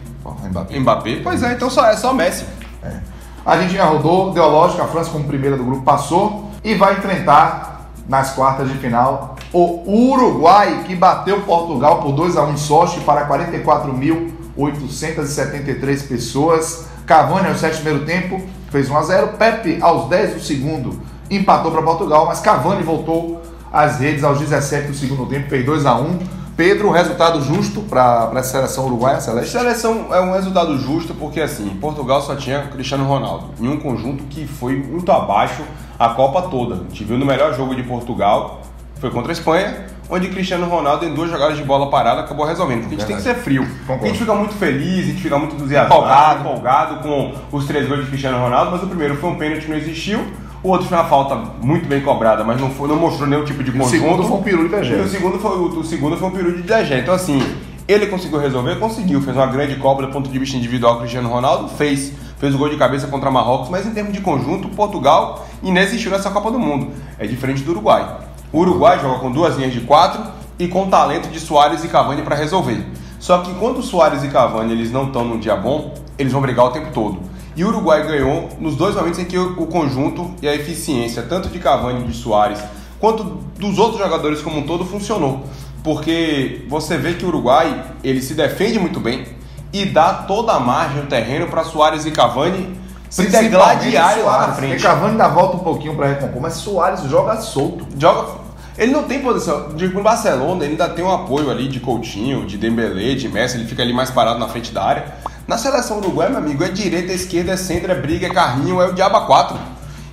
Mbappé. 0.49 0.79
Mbappé? 0.79 1.21
Pois 1.23 1.43
é, 1.43 1.53
então 1.53 1.71
só, 1.71 1.87
é 1.87 1.97
só 1.97 2.13
Messi. 2.13 2.45
É. 2.83 2.97
A 3.45 3.53
Argentina 3.53 3.85
rodou, 3.85 4.33
deu 4.33 4.45
a 4.45 4.47
lógica, 4.47 4.85
a 4.85 4.87
França 4.87 5.11
como 5.11 5.25
primeira 5.25 5.57
do 5.57 5.65
grupo 5.65 5.83
passou 5.83 6.51
e 6.63 6.75
vai 6.75 6.95
enfrentar 6.95 7.91
nas 8.09 8.33
quartas 8.33 8.69
de 8.69 8.77
final 8.79 9.37
o 9.53 10.11
Uruguai, 10.11 10.85
que 10.87 10.95
bateu 10.95 11.41
Portugal 11.43 12.01
por 12.03 12.13
2 12.13 12.37
a 12.37 12.45
1 12.45 12.53
em 12.53 12.57
Sochi 12.57 13.01
para 13.01 13.29
44.873 13.29 16.09
pessoas. 16.09 16.87
Cavani 17.07 17.49
aos 17.49 17.59
7 17.61 17.81
primeiro 17.81 18.05
tempo 18.05 18.43
fez 18.71 18.91
1 18.91 18.97
a 18.97 19.03
0. 19.03 19.29
Pepe 19.39 19.79
aos 19.81 20.09
10 20.09 20.35
do 20.35 20.41
segundo 20.41 21.01
empatou 21.31 21.71
para 21.71 21.83
Portugal, 21.83 22.27
mas 22.27 22.41
Cavani 22.41 22.83
voltou 22.83 23.41
às 23.73 23.99
redes 23.99 24.25
aos 24.25 24.39
17 24.39 24.89
do 24.89 24.95
segundo 24.95 25.25
tempo, 25.27 25.49
fez 25.49 25.65
2 25.65 25.87
a 25.87 25.97
1. 25.97 26.19
Pedro, 26.59 26.89
um 26.89 26.91
resultado 26.91 27.41
justo 27.41 27.83
para 27.83 28.25
a 28.35 28.43
seleção 28.43 28.87
uruguaia, 28.87 29.21
Celeste? 29.21 29.57
A 29.57 29.61
seleção 29.61 30.13
é 30.13 30.21
um 30.21 30.33
resultado 30.33 30.77
justo 30.77 31.15
porque, 31.15 31.41
assim, 31.41 31.69
Portugal 31.81 32.21
só 32.21 32.35
tinha 32.35 32.63
Cristiano 32.63 33.05
Ronaldo 33.05 33.51
em 33.61 33.69
um 33.69 33.79
conjunto 33.79 34.25
que 34.25 34.45
foi 34.45 34.75
muito 34.75 35.13
abaixo. 35.13 35.63
a 35.97 36.09
Copa 36.09 36.43
toda. 36.43 36.75
A 36.75 36.79
gente 36.79 37.05
viu 37.05 37.17
no 37.17 37.25
melhor 37.25 37.55
jogo 37.55 37.77
de 37.77 37.85
Portugal, 37.85 38.61
foi 38.97 39.09
contra 39.09 39.31
a 39.31 39.35
Espanha, 39.35 39.87
onde 40.11 40.27
Cristiano 40.31 40.67
Ronaldo, 40.67 41.05
em 41.05 41.15
duas 41.15 41.31
jogadas 41.31 41.57
de 41.57 41.63
bola 41.63 41.91
parada, 41.91 42.23
acabou 42.23 42.45
resolvendo. 42.45 42.81
Porque 42.81 42.97
a 42.97 42.99
gente 42.99 43.07
tem 43.07 43.17
que 43.19 43.23
ser 43.23 43.37
frio. 43.37 43.65
Concordo. 43.87 44.05
A 44.05 44.09
gente 44.09 44.19
fica 44.19 44.35
muito 44.35 44.55
feliz, 44.55 45.05
a 45.05 45.09
gente 45.11 45.23
fica 45.23 45.39
muito 45.39 45.55
entusiasmado, 45.55 45.95
Empolgado. 45.95 46.41
empolgado 46.41 47.03
com 47.03 47.35
os 47.57 47.67
três 47.67 47.87
gols 47.87 48.01
de 48.01 48.07
Cristiano 48.09 48.37
Ronaldo, 48.43 48.73
mas 48.73 48.83
o 48.83 48.89
primeiro 48.89 49.17
foi 49.17 49.31
um 49.31 49.37
pênalti 49.37 49.63
que 49.67 49.71
não 49.71 49.77
existiu. 49.77 50.27
O 50.63 50.71
outro 50.71 50.89
foi 50.89 50.99
uma 50.99 51.05
falta 51.05 51.37
muito 51.63 51.87
bem 51.87 52.01
cobrada, 52.01 52.43
mas 52.43 52.61
não, 52.61 52.71
foi, 52.71 52.89
não 52.89 52.97
mostrou 52.97 53.29
nenhum 53.29 53.45
tipo 53.45 53.63
de 53.63 53.71
E 53.71 53.75
o 53.75 53.79
conjunto. 53.79 53.91
segundo 53.91 54.23
foi 54.25 54.37
um 54.37 54.43
peru 54.43 54.69
de 54.69 54.75
E 54.75 55.01
o 55.01 55.09
segundo 55.09 55.39
foi, 55.39 55.59
o, 55.59 55.85
segundo 55.85 56.17
foi 56.17 56.29
um 56.29 56.33
período 56.33 56.57
de 56.57 56.63
Degé. 56.63 56.99
Então, 56.99 57.15
assim, 57.15 57.41
ele 57.87 58.07
conseguiu 58.09 58.39
resolver? 58.39 58.77
Conseguiu. 58.77 59.21
Fez 59.21 59.37
uma 59.37 59.47
grande 59.47 59.77
Copa 59.77 60.03
do 60.03 60.09
ponto 60.09 60.29
de 60.29 60.39
vista 60.39 60.57
individual. 60.57 60.99
Cristiano 60.99 61.29
Ronaldo 61.29 61.69
fez. 61.69 62.13
Fez 62.39 62.55
o 62.55 62.59
gol 62.59 62.69
de 62.69 62.77
cabeça 62.77 63.09
contra 63.09 63.31
Marrocos, 63.33 63.69
mas 63.69 63.85
em 63.85 63.91
termos 63.91 64.13
de 64.13 64.21
conjunto, 64.21 64.69
Portugal 64.69 65.45
inexistiu 65.61 66.11
nessa 66.13 66.31
Copa 66.31 66.53
do 66.53 66.59
Mundo. 66.59 66.93
É 67.19 67.27
diferente 67.27 67.63
do 67.63 67.73
Uruguai. 67.73 68.17
O 68.53 68.61
Uruguai 68.61 69.01
joga 69.01 69.19
com 69.19 69.33
duas 69.33 69.57
linhas 69.57 69.73
de 69.73 69.81
quatro 69.81 70.23
e 70.59 70.69
com 70.69 70.85
o 70.85 70.87
talento 70.87 71.29
de 71.29 71.41
Soares 71.41 71.83
e 71.83 71.89
Cavani 71.89 72.23
para 72.23 72.37
resolver. 72.37 72.85
Só 73.19 73.39
que 73.39 73.51
enquanto 73.51 73.83
Soares 73.83 74.23
e 74.23 74.29
Cavani 74.29 74.73
eles 74.73 74.93
não 74.93 75.07
estão 75.07 75.25
num 75.25 75.39
dia 75.39 75.57
bom, 75.57 75.95
eles 76.17 76.33
vão 76.33 76.41
brigar 76.41 76.67
o 76.67 76.71
tempo 76.71 76.93
todo. 76.93 77.19
E 77.59 77.65
o 77.65 77.69
Uruguai 77.71 78.07
ganhou 78.07 78.51
nos 78.61 78.77
dois 78.77 78.95
momentos 78.95 79.19
em 79.19 79.25
que 79.25 79.37
o, 79.37 79.67
conjunto 79.67 80.31
e 80.41 80.47
a 80.47 80.55
eficiência, 80.55 81.25
tanto 81.25 81.49
de 81.49 81.59
Cavani 81.59 82.05
e 82.05 82.07
de 82.07 82.15
Soares, 82.15 82.61
quanto 83.01 83.25
dos 83.59 83.81
outros 83.81 84.01
jogadores 84.01 84.41
como 84.41 84.61
um 84.61 84.63
todo, 84.63 84.85
funcionou. 84.85 85.43
Porque 85.83 86.65
você 86.69 86.97
vê 86.97 87.15
que 87.15 87.25
o 87.25 87.29
Uruguai 87.29 87.85
ele 88.05 88.23
se 88.23 88.35
defende 88.35 88.79
muito 88.79 89.01
bem 89.01 89.27
e 89.73 89.85
dá 89.87 90.15
toda 90.15 90.53
a 90.53 90.61
margem, 90.61 91.03
o 91.03 91.07
terreno 91.07 91.49
para 91.49 91.65
Soares 91.65 92.07
e 92.07 92.13
Cavani 92.13 92.79
se 93.11 93.27
degladiarem 93.27 94.23
lá 94.23 94.47
na 94.47 94.53
frente. 94.53 94.71
porque 94.75 94.87
Cavani 94.87 95.19
dá 95.19 95.27
volta 95.27 95.57
um 95.57 95.61
pouquinho 95.61 95.97
pra 95.97 96.07
recompor, 96.07 96.41
mas 96.41 96.53
Soares 96.53 97.03
joga 97.11 97.41
solto. 97.41 97.85
Joga. 97.99 98.39
Ele 98.79 98.93
não 98.93 99.03
tem 99.03 99.21
posição. 99.21 99.71
Digo, 99.75 99.95
no 99.95 100.05
Barcelona, 100.05 100.63
ele 100.63 100.75
ainda 100.75 100.89
tem 100.91 101.05
um 101.05 101.13
apoio 101.13 101.51
ali 101.51 101.67
de 101.67 101.81
Coutinho, 101.81 102.47
de 102.47 102.57
Dembélé, 102.57 103.17
de 103.17 103.29
Messi, 103.29 103.57
ele 103.57 103.67
fica 103.67 103.83
ali 103.83 103.93
mais 103.93 104.13
parado 104.13 104.39
na 104.39 104.47
frente 104.47 104.73
da 104.73 104.85
área. 104.85 105.07
Na 105.49 105.57
seleção 105.57 105.97
uruguaia, 105.97 106.29
meu 106.29 106.41
amigo, 106.41 106.63
é 106.63 106.69
direita, 106.69 107.11
é 107.11 107.15
esquerda, 107.15 107.53
é 107.53 107.57
centro, 107.57 107.91
é 107.91 107.95
briga, 107.95 108.27
é 108.27 108.31
carrinho, 108.31 108.83
é 108.83 108.87
o 108.87 108.93
diaba 108.93 109.23
4. 109.23 109.57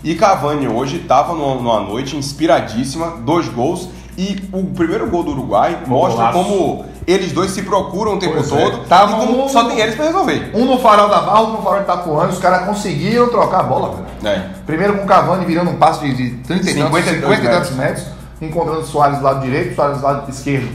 E 0.01 0.15
Cavani 0.15 0.65
hoje 0.65 0.95
estava 0.95 1.33
numa 1.33 1.81
noite 1.81 2.15
inspiradíssima, 2.15 3.17
dois 3.19 3.49
gols. 3.49 3.89
E 4.17 4.47
o 4.53 4.63
primeiro 4.67 5.09
gol 5.09 5.23
do 5.23 5.31
Uruguai 5.31 5.77
mostra 5.85 6.31
Golaço. 6.31 6.37
como 6.49 6.85
eles 7.05 7.33
dois 7.33 7.51
se 7.51 7.63
procuram 7.63 8.13
o 8.13 8.17
tempo 8.17 8.35
Pois 8.35 8.49
é. 8.49 8.63
todo 8.71 8.85
Tava 8.87 9.11
e 9.11 9.15
como 9.27 9.43
um- 9.43 9.49
só 9.49 9.65
tem 9.65 9.77
eles 9.77 9.93
para 9.95 10.05
resolver. 10.05 10.51
Um 10.53 10.63
no 10.63 10.79
farol 10.79 11.09
da 11.09 11.19
Barra, 11.19 11.41
outro 11.41 11.57
no 11.57 11.61
farol 11.63 11.79
de 11.79 11.83
Itapuã, 11.83 12.27
os 12.29 12.37
caras 12.39 12.65
conseguiram 12.65 13.27
trocar 13.27 13.59
a 13.59 13.63
bola, 13.63 13.93
velho. 14.21 14.33
É. 14.37 14.49
Primeiro 14.65 14.97
com 14.99 15.03
o 15.03 15.05
Cavani 15.05 15.43
virando 15.43 15.69
um 15.71 15.75
passo 15.75 15.99
de, 15.99 16.13
de 16.15 16.29
30 16.43 16.61
e 16.71 16.73
tantos, 16.75 16.83
52 17.03 17.05
50 17.05 17.43
e 17.43 17.49
tantos 17.49 17.71
metros, 17.71 18.05
encontrando 18.41 18.85
Soares 18.85 19.17
do 19.17 19.23
lado 19.25 19.41
direito, 19.41 19.75
Soares 19.75 19.97
do 19.97 20.03
lado 20.05 20.29
esquerdo. 20.31 20.69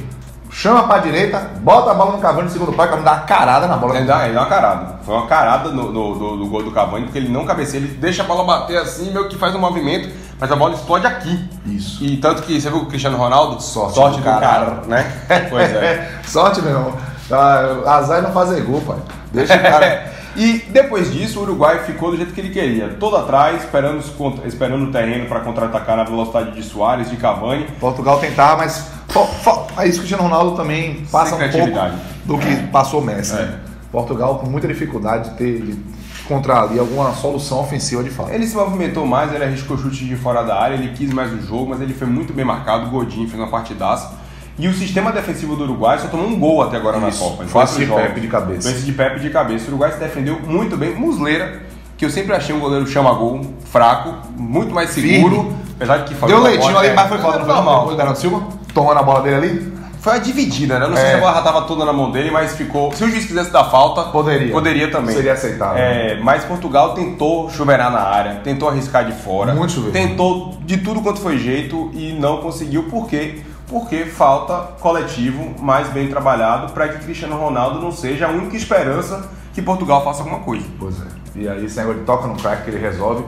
Chama 0.61 0.83
pra 0.87 0.99
direita, 0.99 1.39
bota 1.63 1.91
a 1.91 1.95
bola 1.95 2.13
no 2.13 2.19
Cavani 2.19 2.43
no 2.43 2.51
segundo 2.51 2.75
pau, 2.75 2.85
o 2.85 2.89
Cavani 2.91 3.03
dá 3.07 3.13
uma 3.15 3.21
carada 3.21 3.67
na 3.67 3.79
bola. 3.79 3.97
Ele 3.97 4.05
dá, 4.07 4.27
ele 4.27 4.35
dá 4.35 4.41
uma 4.43 4.47
carada. 4.49 4.97
Foi 5.07 5.15
uma 5.15 5.27
carada 5.27 5.71
no, 5.71 5.91
no- 5.91 6.15
no- 6.15 6.37
no 6.37 6.47
gol 6.49 6.63
do 6.63 6.71
Cavani, 6.71 7.05
porque 7.07 7.17
ele 7.19 7.31
não 7.31 7.47
cabeceia, 7.47 7.81
ele 7.81 7.89
deixa 7.95 8.23
a 8.23 8.27
bola 8.27 8.45
bater 8.45 8.77
assim, 8.77 9.11
meio 9.11 9.27
que 9.27 9.37
faz 9.39 9.55
um 9.55 9.59
movimento, 9.59 10.11
mas 10.39 10.53
a 10.53 10.57
bola 10.57 10.75
explode 10.75 11.07
aqui. 11.07 11.49
Isso. 11.65 12.05
E 12.05 12.19
tanto 12.19 12.43
que 12.43 12.61
você 12.61 12.69
viu 12.69 12.81
o 12.81 12.87
Cristiano 12.87 13.17
Ronaldo? 13.17 13.59
Sorte 13.63 13.99
do 13.99 14.17
do 14.19 14.23
cara, 14.23 14.41
cara. 14.41 14.83
né? 14.87 15.11
Pois 15.49 15.71
é. 15.75 16.11
Sorte, 16.27 16.61
meu 16.61 16.73
irmão. 16.73 16.93
Ah, 17.33 17.97
Azar 17.97 18.19
é 18.19 18.21
não 18.21 18.33
fazer 18.33 18.61
gol, 18.61 18.83
pai. 18.83 18.99
Deixa 19.33 19.57
o 19.57 19.63
cara. 19.63 20.13
e 20.37 20.59
depois 20.69 21.11
disso, 21.11 21.39
o 21.39 21.43
Uruguai 21.43 21.85
ficou 21.85 22.11
do 22.11 22.19
jeito 22.19 22.35
que 22.35 22.41
ele 22.43 22.51
queria, 22.51 22.97
todo 23.01 23.17
atrás, 23.17 23.63
esperando, 23.65 23.99
esperando 24.45 24.85
o 24.89 24.93
terreno 24.93 25.25
para 25.27 25.41
contra-atacar 25.41 25.97
na 25.97 26.05
velocidade 26.05 26.51
de 26.51 26.63
Soares, 26.63 27.09
de 27.09 27.17
Cavani. 27.17 27.65
Portugal 27.81 28.19
tentar, 28.19 28.59
mas 28.59 29.00
fo- 29.11 29.27
fo- 29.27 29.67
aí 29.77 29.91
o 29.91 29.95
Cristiano 29.97 30.23
Ronaldo 30.25 30.57
também 30.57 31.05
passa 31.11 31.37
Sem 31.37 31.47
um 31.63 31.71
pouco 31.73 31.97
do 32.25 32.39
que 32.39 32.57
passou 32.69 33.01
o 33.01 33.05
Messi. 33.05 33.35
É. 33.35 33.43
né? 33.43 33.55
Portugal 33.93 34.39
com 34.39 34.47
muita 34.49 34.69
dificuldade 34.69 35.31
de 35.31 35.37
ter 35.37 35.61
de 35.63 35.77
encontrar 36.25 36.63
ali 36.63 36.79
alguma 36.79 37.13
solução 37.15 37.59
ofensiva 37.61 38.05
de 38.05 38.11
fato. 38.11 38.31
Ele 38.31 38.47
se 38.47 38.55
movimentou 38.55 39.05
mais, 39.05 39.33
ele 39.35 39.43
arriscou 39.43 39.77
chutes 39.77 39.99
de 40.07 40.15
fora 40.15 40.45
da 40.45 40.61
área, 40.61 40.75
ele 40.77 40.93
quis 40.95 41.13
mais 41.13 41.33
o 41.33 41.41
jogo, 41.45 41.67
mas 41.71 41.81
ele 41.81 41.93
foi 41.93 42.07
muito 42.07 42.33
bem 42.33 42.45
marcado. 42.45 42.87
O 42.87 42.91
Godinho 42.91 43.29
fez 43.29 43.41
uma 43.41 43.51
partidaça. 43.51 44.13
E 44.57 44.69
o 44.69 44.73
sistema 44.75 45.11
defensivo 45.11 45.57
do 45.57 45.65
Uruguai 45.65 45.99
só 45.99 46.07
tomou 46.07 46.27
um 46.29 46.39
gol 46.39 46.63
até 46.63 46.77
agora 46.77 46.99
Isso. 47.09 47.25
na 47.25 47.31
Copa. 47.31 47.45
quatro 47.51 47.75
esse 47.75 47.85
jogos. 47.87 48.03
Pepe 48.05 48.21
de 48.21 48.29
cabeça. 48.29 48.63
Foi 48.63 48.71
esse 48.73 48.83
de 48.87 48.93
Pepe 48.93 49.19
de 49.21 49.31
cabeça. 49.31 49.65
O 49.65 49.69
Uruguai 49.71 49.91
se 49.91 49.99
defendeu 49.99 50.39
muito 50.47 50.77
bem. 50.77 50.95
Musleira, 50.95 51.63
que 51.99 52.05
eu 52.05 52.11
sempre 52.11 52.33
achei 52.37 52.55
um 52.55 52.61
goleiro 52.61 52.87
chama-gol, 52.87 53.41
fraco, 53.65 54.15
muito 54.37 54.73
mais 54.73 54.91
seguro. 54.91 55.35
Firme. 55.37 55.57
Apesar 55.77 55.97
de 55.99 56.15
que 56.15 56.27
Deu 56.27 56.43
leitinho 56.43 56.79
ali, 56.79 56.89
é, 56.89 56.95
mas 56.95 57.09
foi 57.09 57.19
falta, 57.19 57.39
não 57.39 57.45
foi 57.47 57.55
normal. 57.55 57.75
normal. 57.75 57.93
O 57.93 57.97
Bernardo 57.97 58.19
Silva 58.19 58.43
tomando 58.73 58.99
a 58.99 59.03
bola 59.03 59.21
dele 59.23 59.37
ali. 59.37 59.81
Foi 60.01 60.15
a 60.15 60.19
dividida, 60.19 60.79
né? 60.79 60.87
Eu 60.87 60.91
Não 60.91 60.97
sei 60.97 61.07
É. 61.07 61.11
se 61.11 61.15
a 61.17 61.21
bola 61.21 61.35
já 61.35 61.43
tava 61.43 61.63
toda 61.63 61.85
na 61.85 61.93
mão 61.93 62.11
dele, 62.11 62.31
mas 62.31 62.57
ficou. 62.57 62.91
Se 62.95 63.05
o 63.05 63.09
juiz 63.11 63.27
quisesse 63.27 63.51
dar 63.51 63.65
falta, 63.65 64.05
Poderia. 64.05 64.51
Poderia 64.51 64.91
também. 64.91 65.15
Seria 65.15 65.35
aceitável. 65.35 65.77
É, 65.83 66.19
mas 66.23 66.43
Portugal 66.45 66.95
tentou 66.95 67.51
chuveirar 67.51 67.93
na 67.93 68.01
área, 68.01 68.37
tentou 68.37 68.69
arriscar 68.71 69.05
de 69.05 69.13
fora. 69.13 69.53
Muito 69.55 69.73
chuveiro. 69.75 69.93
Tentou 69.93 70.57
de 70.63 70.79
tudo 70.79 71.03
quanto 71.03 71.21
foi 71.21 71.37
jeito 71.37 71.91
e 71.93 72.15
não 72.19 72.39
conseguiu. 72.39 72.85
Por 72.85 73.07
quê? 73.09 73.43
Porque 73.69 74.07
falta 74.07 74.73
coletivo 74.81 75.55
mais 75.63 75.89
bem 75.89 76.09
trabalhado 76.09 76.73
para 76.73 76.89
que 76.89 77.05
Cristiano 77.05 77.37
Ronaldo 77.37 77.79
não 77.81 77.93
seja 77.93 78.27
a 78.27 78.31
única 78.31 78.57
esperança 78.57 79.29
que 79.53 79.61
Portugal 79.61 80.03
faça 80.03 80.21
alguma 80.23 80.39
coisa. 80.41 80.65
Pois 80.79 80.95
é. 80.99 81.05
E 81.37 81.47
aí 81.47 81.65
esse 81.67 81.77
negócio 81.77 82.01
de 82.01 82.07
toca 82.07 82.27
no 82.27 82.37
crack 82.37 82.65
que 82.65 82.71
ele 82.71 82.79
resolve. 82.79 83.23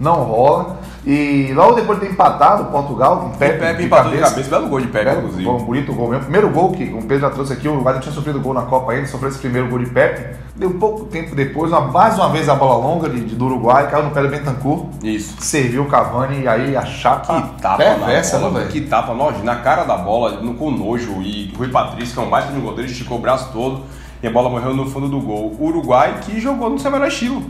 Não 0.00 0.14
rola. 0.24 0.78
E 1.06 1.52
logo 1.54 1.74
depois 1.74 2.00
de 2.00 2.06
ter 2.06 2.12
empatado 2.12 2.64
Portugal, 2.66 3.18
com 3.18 3.28
Pepe, 3.36 3.58
Pepe 3.58 3.76
de 3.78 3.84
empatou 3.84 4.10
de 4.10 4.16
cabeça. 4.16 4.30
cabeça, 4.34 4.50
belo 4.50 4.68
gol 4.68 4.80
de 4.80 4.86
Pepe, 4.88 5.04
Belo 5.04 5.18
inclusive. 5.18 5.48
um 5.48 5.58
bonito 5.58 5.92
gol 5.92 6.08
mesmo. 6.08 6.22
Primeiro 6.24 6.48
gol 6.50 6.72
que 6.72 6.84
o 6.84 6.98
Pedro 7.02 7.20
já 7.20 7.30
trouxe 7.30 7.52
aqui, 7.52 7.68
o 7.68 7.72
Uruguai 7.74 7.94
não 7.94 8.00
tinha 8.00 8.12
sofrido 8.14 8.40
gol 8.40 8.54
na 8.54 8.62
Copa 8.62 8.92
ainda, 8.92 9.06
sofreu 9.06 9.28
esse 9.28 9.38
primeiro 9.38 9.68
gol 9.68 9.78
de 9.78 9.86
Pepe. 9.86 10.34
Deu 10.56 10.70
pouco 10.74 11.04
tempo 11.04 11.34
depois, 11.36 11.70
uma- 11.70 11.82
mais 11.82 12.16
uma 12.16 12.30
vez 12.30 12.48
a 12.48 12.54
bola 12.54 12.76
longa 12.82 13.08
de, 13.10 13.20
de- 13.20 13.34
do 13.36 13.44
Uruguai, 13.44 13.88
caiu 13.90 14.04
no 14.04 14.10
pé 14.12 14.22
do 14.22 14.28
Bentancur, 14.30 14.86
Isso. 15.02 15.36
serviu 15.40 15.82
o 15.82 15.86
Cavani 15.86 16.40
e 16.42 16.48
aí 16.48 16.74
a 16.76 16.84
chapa 16.86 17.42
Que 17.42 17.60
tapa 17.60 17.76
perversa, 17.76 18.38
bola, 18.38 18.60
né, 18.60 18.68
que 18.70 18.80
tapa 18.80 19.12
nojo, 19.14 19.44
na 19.44 19.56
cara 19.56 19.84
da 19.84 19.96
bola, 19.98 20.40
no, 20.40 20.54
com 20.54 20.70
nojo. 20.70 21.20
E 21.20 21.52
Rui 21.56 21.68
Patrício, 21.68 22.14
que 22.14 22.20
é 22.20 22.22
um 22.24 22.30
baita 22.30 22.50
de 22.50 22.58
um 22.58 22.62
goleiro, 22.62 22.90
esticou 22.90 23.18
o 23.18 23.20
braço 23.20 23.50
todo 23.52 23.82
e 24.22 24.26
a 24.26 24.30
bola 24.30 24.48
morreu 24.48 24.74
no 24.74 24.86
fundo 24.86 25.08
do 25.08 25.20
gol. 25.20 25.54
O 25.60 25.66
Uruguai 25.66 26.14
que 26.22 26.40
jogou 26.40 26.70
no 26.70 26.78
seu 26.78 26.90
melhor 26.90 27.08
estilo. 27.08 27.42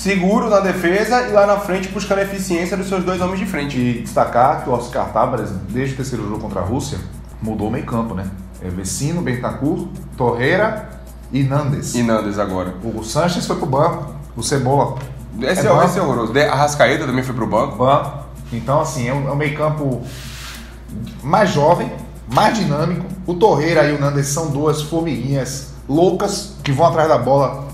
Seguro 0.00 0.48
na 0.48 0.60
defesa 0.60 1.28
e 1.28 1.32
lá 1.32 1.46
na 1.46 1.58
frente 1.58 1.88
buscando 1.88 2.20
a 2.20 2.22
eficiência 2.22 2.74
dos 2.74 2.88
seus 2.88 3.04
dois 3.04 3.20
homens 3.20 3.38
de 3.38 3.44
frente. 3.44 3.76
E 3.78 4.00
destacar 4.00 4.64
que 4.64 4.70
o 4.70 4.72
Oscar 4.72 5.12
Tábares, 5.12 5.50
desde 5.68 5.92
o 5.92 5.96
terceiro 5.98 6.26
jogo 6.26 6.40
contra 6.40 6.62
a 6.62 6.64
Rússia, 6.64 6.96
mudou 7.42 7.68
o 7.68 7.70
meio 7.70 7.84
campo, 7.84 8.14
né? 8.14 8.24
É 8.62 8.70
Vecino, 8.70 9.20
Bentancur, 9.20 9.88
Torreira 10.16 10.88
e 11.30 11.42
Nandes. 11.42 11.94
E 11.94 12.02
Nandes 12.02 12.38
agora. 12.38 12.74
O 12.82 13.04
Sanches 13.04 13.46
foi 13.46 13.56
pro 13.56 13.66
banco, 13.66 14.14
o 14.34 14.42
Cebola 14.42 14.96
Esse 15.42 15.66
É 15.66 15.70
é, 15.70 15.84
esse 15.84 15.98
é 15.98 16.02
horroroso. 16.02 16.32
De- 16.32 16.44
Arrascaeta 16.44 17.04
também 17.04 17.22
foi 17.22 17.34
pro 17.34 17.46
banco. 17.46 17.76
banco. 17.76 18.20
Então, 18.50 18.80
assim, 18.80 19.06
é 19.06 19.12
um, 19.12 19.28
é 19.28 19.32
um 19.32 19.36
meio 19.36 19.54
campo 19.54 20.00
mais 21.22 21.50
jovem, 21.50 21.92
mais 22.32 22.56
dinâmico. 22.56 23.04
O 23.26 23.34
Torreira 23.34 23.84
e 23.84 23.94
o 23.94 24.00
Nandes 24.00 24.28
são 24.28 24.48
duas 24.50 24.80
formiguinhas 24.80 25.74
loucas 25.86 26.54
que 26.64 26.72
vão 26.72 26.86
atrás 26.86 27.06
da 27.06 27.18
bola 27.18 27.68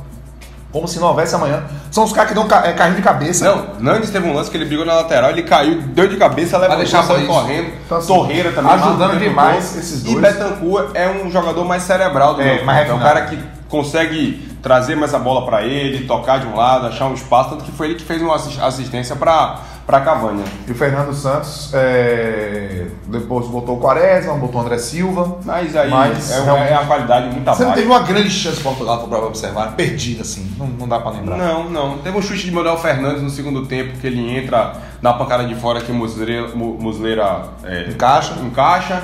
como 0.77 0.87
se 0.87 0.99
não 1.01 1.09
houvesse 1.09 1.35
amanhã. 1.35 1.62
São 1.91 2.05
os 2.05 2.12
caras 2.12 2.29
que 2.29 2.35
dão 2.35 2.47
ca- 2.47 2.67
é, 2.67 2.73
carrinho 2.75 2.97
de 2.97 3.03
cabeça. 3.03 3.45
Não, 3.45 3.67
Nandes 3.81 4.11
teve 4.11 4.29
um 4.29 4.35
lance 4.35 4.51
que 4.51 4.57
ele 4.59 4.67
brigou 4.67 4.85
na 4.85 4.93
lateral, 4.95 5.31
ele 5.31 5.43
caiu, 5.43 5.81
deu 5.81 6.07
de 6.07 6.17
cabeça, 6.17 6.59
levantou, 6.59 6.79
deixar 6.85 7.03
saiu 7.03 7.21
isso. 7.21 7.29
correndo. 7.29 7.71
Então, 7.87 7.97
assim, 7.99 8.07
Torreira 8.07 8.53
também. 8.53 8.73
ajudando 8.73 9.19
demais 9.19 9.71
todo. 9.71 9.79
esses 9.81 10.01
E 10.03 10.12
dois. 10.12 10.21
Betancourt 10.21 10.91
é 10.95 11.09
um 11.09 11.31
jogador 11.31 11.65
mais 11.65 11.83
cerebral 11.83 12.35
do 12.35 12.43
É, 12.43 12.57
meu 12.57 12.65
mais 12.67 12.89
É 12.89 12.93
um 12.93 12.99
cara 12.99 13.23
que 13.23 13.39
consegue 13.69 14.47
trazer 14.62 14.97
mais 14.97 15.15
a 15.15 15.19
bola 15.19 15.45
pra 15.47 15.62
ele, 15.62 16.07
tocar 16.07 16.39
de 16.41 16.47
um 16.47 16.55
lado, 16.57 16.87
achar 16.89 17.07
um 17.07 17.15
espaço, 17.15 17.51
tanto 17.51 17.65
que 17.65 17.73
foi 17.73 17.87
ele 17.87 17.95
que 17.97 18.05
fez 18.05 18.21
uma 18.21 18.35
assis- 18.37 18.61
assistência 18.61 19.15
pra, 19.17 19.61
pra 19.87 20.01
Cavani. 20.01 20.42
E 20.66 20.72
o 20.72 20.75
Fernando 20.75 21.14
Santos 21.14 21.70
é, 21.72 22.87
depois 23.07 23.46
botou 23.46 23.77
o 23.77 23.81
Quaresma, 23.81 24.35
botou 24.35 24.61
o 24.61 24.64
André 24.64 24.79
Silva. 24.79 25.38
Mas 25.44 25.77
aí 25.77 25.88
Mas, 25.90 26.31
é, 26.33 26.40
uma, 26.40 26.59
é 26.59 26.72
uma 26.72 26.87
qualidade 26.87 27.27
muito 27.31 27.44
Você 27.44 27.62
não 27.62 27.70
abaixo. 27.70 27.75
teve 27.75 27.87
uma 27.87 28.01
grande 28.01 28.31
chance 28.31 28.57
para 28.61 28.72
Portugal 28.72 29.07
para 29.09 29.18
observar, 29.27 29.72
perdida 29.77 30.22
assim, 30.22 30.51
não, 30.59 30.66
não 30.66 30.88
dá 30.88 30.99
para 30.99 31.12
lembrar. 31.12 31.37
Não, 31.37 31.70
não. 31.70 31.99
Teve 31.99 32.18
um 32.18 32.22
chute 32.22 32.44
de 32.44 32.51
Manuel 32.51 32.77
Fernandes 32.79 33.22
no 33.22 33.31
segundo 33.31 33.64
tempo, 33.66 33.96
que 33.99 34.07
ele 34.07 34.37
entra 34.37 34.72
na 35.01 35.12
pancada 35.12 35.44
de 35.44 35.55
fora 35.55 35.81
que 35.81 35.92
Musleira, 35.92 36.49
Mu- 36.49 36.77
Musleira 36.81 37.44
é, 37.64 37.88
Encaixa. 37.88 38.35
encaixa 38.44 39.03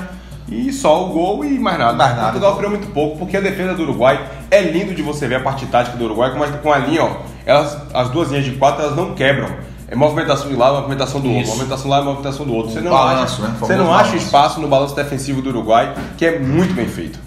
e 0.49 0.73
só 0.73 1.05
o 1.05 1.09
gol 1.13 1.45
e 1.45 1.57
mais 1.57 1.79
nada. 1.79 1.93
Mais 1.93 2.09
nada. 2.11 2.23
Portugal 2.31 2.55
criou 2.57 2.71
muito 2.71 2.87
pouco, 2.91 3.17
porque 3.19 3.37
a 3.37 3.41
defesa 3.41 3.73
do 3.73 3.83
Uruguai 3.83 4.21
é 4.51 4.61
lindo 4.61 4.93
de 4.93 5.01
você 5.01 5.25
ver 5.27 5.35
a 5.35 5.39
parte 5.39 5.65
tática 5.67 5.95
do 5.97 6.03
Uruguai, 6.03 6.31
a, 6.35 6.57
com 6.57 6.71
a 6.73 6.77
linha, 6.79 7.03
ó, 7.05 7.11
elas, 7.45 7.77
as 7.93 8.09
duas 8.09 8.29
linhas 8.29 8.43
de 8.45 8.51
quatro 8.51 8.83
elas 8.83 8.95
não 8.95 9.13
quebram. 9.15 9.47
É 9.93 9.95
movimentação 9.95 10.47
de 10.49 10.55
lado, 10.55 10.75
movimentação 10.77 11.21
do 11.21 11.29
outro, 11.31 11.47
movimentação 11.49 11.89
lá, 11.91 12.01
movimentação 12.01 12.45
do 12.47 12.53
outro. 12.55 12.71
Você 12.73 12.81
não 12.81 12.89
balanço, 12.91 13.41
acha, 13.43 13.51
né? 13.51 13.55
você 13.59 13.75
não 13.75 13.93
acha 13.93 14.15
espaço 14.15 14.59
no 14.59 14.67
balanço 14.67 14.95
defensivo 14.95 15.39
do 15.39 15.49
Uruguai, 15.49 15.93
que 16.17 16.25
é 16.25 16.39
muito 16.39 16.73
bem 16.73 16.87
feito. 16.87 17.19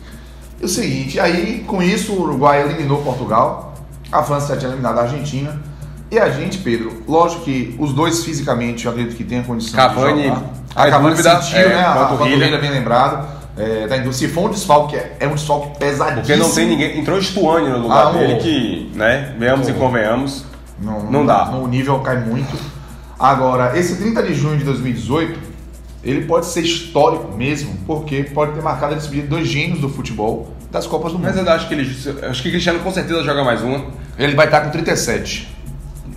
E 0.60 0.64
o 0.64 0.68
seguinte, 0.68 1.20
aí 1.20 1.62
com 1.66 1.80
isso 1.80 2.12
o 2.12 2.22
Uruguai 2.22 2.62
eliminou 2.62 3.02
Portugal, 3.02 3.74
a 4.10 4.22
França 4.24 4.48
já 4.54 4.56
tinha 4.56 4.70
eliminado 4.70 4.98
a 4.98 5.02
Argentina, 5.02 5.60
E 6.10 6.18
a 6.20 6.28
gente, 6.28 6.58
Pedro, 6.58 7.02
lógico 7.08 7.42
que 7.42 7.74
os 7.80 7.92
dois 7.92 8.24
fisicamente, 8.24 8.86
eu 8.86 8.92
acredito 8.92 9.16
que 9.16 9.24
tem 9.24 9.40
a 9.40 9.42
condição 9.42 9.74
Cavani, 9.76 10.22
de 10.22 10.28
jogar. 10.28 10.42
a 10.76 10.90
Cavani 10.90 11.16
sentiu, 11.16 11.58
é, 11.58 11.68
né? 11.68 11.84
A 11.84 11.94
panturrilha. 11.94 12.58
bem 12.58 12.70
lembrado. 12.70 13.26
É, 13.58 13.86
tá 13.88 13.96
indo- 13.96 14.12
se 14.12 14.28
for 14.28 14.48
um 14.48 14.52
desfalque, 14.52 14.94
é, 14.96 15.16
é 15.18 15.26
um 15.26 15.34
desfalque 15.34 15.78
pesadíssimo. 15.78 16.20
Porque 16.20 16.36
não 16.36 16.48
tem 16.50 16.66
ninguém. 16.68 17.00
Entrou 17.00 17.20
Stuane 17.22 17.68
no 17.70 17.78
lugar 17.78 18.08
Ah, 18.08 18.10
dele, 18.12 18.36
que, 18.36 18.92
né, 18.94 19.34
venhamos 19.38 19.68
e 19.68 19.72
convenhamos. 19.72 20.44
Não, 20.80 21.10
Não 21.10 21.26
dá. 21.26 21.50
O 21.50 21.66
nível 21.66 22.00
cai 22.00 22.24
muito. 22.24 22.56
Agora, 23.18 23.78
esse 23.78 23.96
30 23.96 24.22
de 24.22 24.34
junho 24.34 24.58
de 24.58 24.64
2018, 24.64 25.38
ele 26.04 26.26
pode 26.26 26.46
ser 26.46 26.60
histórico 26.60 27.34
mesmo, 27.36 27.76
porque 27.86 28.24
pode 28.24 28.52
ter 28.52 28.62
marcado 28.62 28.94
a 28.94 28.96
despedida 28.96 29.22
de 29.22 29.28
dois 29.28 29.48
gênios 29.48 29.80
do 29.80 29.88
futebol 29.88 30.52
das 30.70 30.86
Copas 30.86 31.12
do 31.12 31.18
Mundo. 31.18 31.28
Mas 31.28 31.36
eu 31.36 31.50
acho 31.50 31.68
que 31.68 31.74
ele. 31.74 31.90
Acho 32.28 32.42
que 32.42 32.50
Cristiano 32.50 32.80
com 32.80 32.92
certeza 32.92 33.22
joga 33.22 33.42
mais 33.42 33.62
uma. 33.62 33.86
Ele 34.18 34.34
vai 34.34 34.46
estar 34.46 34.60
com 34.60 34.70
37. 34.70 35.48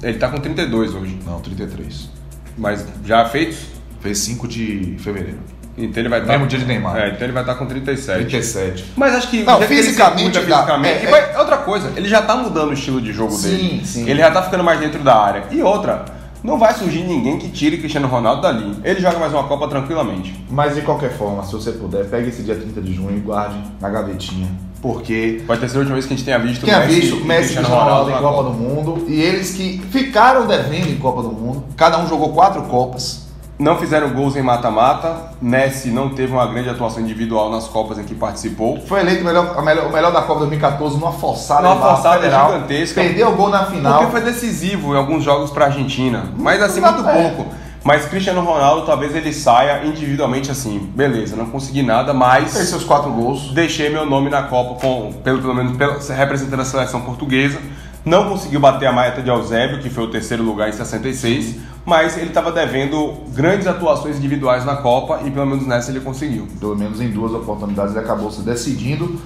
Ele 0.03 0.17
tá 0.17 0.29
com 0.29 0.37
32 0.39 0.93
hoje. 0.93 1.17
Não, 1.25 1.39
33. 1.39 2.09
Mas 2.57 2.85
já 3.05 3.25
feitos? 3.25 3.57
Fez 4.01 4.17
5 4.19 4.47
de 4.47 4.95
fevereiro. 4.99 5.39
Então 5.85 6.01
ele 6.01 6.09
vai 6.09 6.19
estar. 6.21 6.33
Mesmo 6.33 6.47
dia 6.47 6.59
de 6.59 6.65
Neymar. 6.65 6.97
É, 6.97 7.07
então 7.09 7.21
ele 7.23 7.31
vai 7.33 7.43
estar 7.43 7.55
com 7.55 7.65
37. 7.65 8.17
37. 8.19 8.85
Mas 8.95 9.15
acho 9.15 9.29
que 9.29 9.43
Não, 9.43 9.59
o 9.59 9.61
fisicamente 9.63 10.39
fisicamente. 10.39 11.05
É, 11.05 11.07
e 11.07 11.11
vai- 11.11 11.37
outra 11.37 11.57
coisa, 11.57 11.91
ele 11.95 12.07
já 12.07 12.21
tá 12.21 12.35
mudando 12.35 12.69
o 12.69 12.73
estilo 12.73 13.01
de 13.01 13.11
jogo 13.13 13.31
Sim, 13.31 13.49
dele. 13.49 13.81
sim. 13.85 14.09
Ele 14.09 14.19
já 14.19 14.31
tá 14.31 14.41
ficando 14.43 14.63
mais 14.63 14.79
dentro 14.79 15.01
da 15.03 15.15
área. 15.15 15.43
E 15.51 15.61
outra, 15.61 16.05
não 16.43 16.57
vai 16.57 16.73
surgir 16.73 17.03
ninguém 17.03 17.37
que 17.37 17.49
tire 17.49 17.77
Cristiano 17.77 18.07
Ronaldo 18.07 18.41
dali. 18.41 18.75
Ele 18.83 18.99
joga 19.01 19.19
mais 19.19 19.33
uma 19.33 19.43
Copa 19.43 19.67
tranquilamente. 19.67 20.33
Mas 20.49 20.75
de 20.75 20.81
qualquer 20.81 21.11
forma, 21.11 21.43
se 21.43 21.51
você 21.53 21.71
puder, 21.71 22.05
pegue 22.05 22.29
esse 22.29 22.43
dia 22.43 22.55
30 22.55 22.81
de 22.81 22.93
junho 22.93 23.17
e 23.17 23.19
guarde 23.19 23.57
na 23.81 23.89
gavetinha. 23.89 24.47
Porque 24.81 25.41
Pode 25.45 25.59
ter 25.59 25.67
sido 25.67 25.77
a 25.77 25.79
última 25.79 25.95
vez 25.95 26.05
que 26.05 26.13
a 26.13 26.15
gente 26.15 26.25
tenha 26.25 26.39
visto 26.39 26.63
tinha 26.63 26.79
Messi 26.79 27.01
visto 27.01 27.17
e 27.17 27.23
Messi 27.25 27.53
Cristiano 27.53 27.67
Ronaldo 27.67 28.09
em 28.11 28.13
na 28.13 28.19
Copa 28.19 28.43
do 28.43 28.51
Mundo 28.51 29.05
e 29.09 29.21
eles 29.21 29.51
que 29.51 29.77
ficaram 29.91 30.47
devendo 30.47 30.89
em 30.89 30.95
Copa 30.95 31.21
do 31.21 31.29
Mundo. 31.33 31.65
Cada 31.75 31.97
um 31.99 32.07
jogou 32.07 32.31
quatro 32.31 32.61
Copas. 32.63 33.27
Não 33.59 33.77
fizeram 33.77 34.09
gols 34.11 34.37
em 34.37 34.41
mata-mata. 34.41 35.33
Messi 35.41 35.89
não 35.89 36.07
teve 36.09 36.31
uma 36.31 36.47
grande 36.47 36.69
atuação 36.69 37.01
individual 37.03 37.51
nas 37.51 37.67
Copas 37.67 37.99
em 37.99 38.03
que 38.05 38.15
participou. 38.15 38.79
Foi 38.87 39.01
eleito 39.01 39.21
o 39.21 39.25
melhor, 39.25 39.61
melhor- 39.61 39.87
o 39.87 39.91
melhor 39.91 40.13
da 40.13 40.21
Copa 40.21 40.39
2014 40.39 40.95
numa 40.97 41.11
forçada, 41.11 41.61
Numa 41.67 41.75
forçada 41.75 42.15
federal. 42.21 42.53
gigantesca. 42.53 43.01
Perdeu 43.01 43.27
o 43.27 43.35
gol 43.35 43.49
na 43.49 43.65
final. 43.65 43.99
Porque 43.99 44.11
foi 44.11 44.21
decisivo 44.21 44.93
em 44.93 44.97
alguns 44.97 45.25
jogos 45.25 45.51
para 45.51 45.65
a 45.65 45.67
Argentina, 45.67 46.23
mas 46.37 46.61
assim 46.61 46.79
muito 46.79 47.05
é. 47.05 47.21
pouco. 47.21 47.45
Mas 47.83 48.05
Cristiano 48.05 48.41
Ronaldo 48.41 48.85
talvez 48.85 49.13
ele 49.15 49.33
saia 49.33 49.85
individualmente 49.85 50.49
assim, 50.51 50.79
beleza, 50.95 51.35
não 51.35 51.45
consegui 51.47 51.81
nada, 51.81 52.07
Fez 52.13 52.17
mas 52.17 52.51
seus 52.69 52.83
quatro 52.85 53.09
gols. 53.11 53.51
deixei 53.53 53.89
meu 53.89 54.05
nome 54.05 54.29
na 54.29 54.43
Copa 54.43 54.79
com, 54.79 55.13
pelo, 55.23 55.41
pelo 55.41 55.55
menos 55.55 55.75
pela, 55.77 55.97
representando 56.13 56.61
a 56.61 56.65
seleção 56.65 57.01
portuguesa. 57.01 57.57
Não 58.05 58.29
conseguiu 58.29 58.59
bater 58.59 58.87
a 58.87 58.93
meta 58.93 59.21
de 59.21 59.29
Eusébio, 59.29 59.79
que 59.79 59.89
foi 59.89 60.05
o 60.05 60.11
terceiro 60.11 60.41
lugar 60.41 60.69
em 60.69 60.71
66, 60.71 61.57
mas 61.85 62.17
ele 62.17 62.27
estava 62.27 62.51
devendo 62.51 63.23
grandes 63.29 63.67
atuações 63.67 64.17
individuais 64.17 64.63
na 64.63 64.77
Copa 64.77 65.21
e 65.25 65.31
pelo 65.31 65.45
menos 65.45 65.67
nessa 65.67 65.91
ele 65.91 65.99
conseguiu. 65.99 66.47
Pelo 66.59 66.77
menos 66.77 67.01
em 67.01 67.09
duas 67.09 67.33
oportunidades 67.33 67.95
ele 67.95 68.03
acabou 68.03 68.31
se 68.31 68.41
decidindo. 68.41 69.19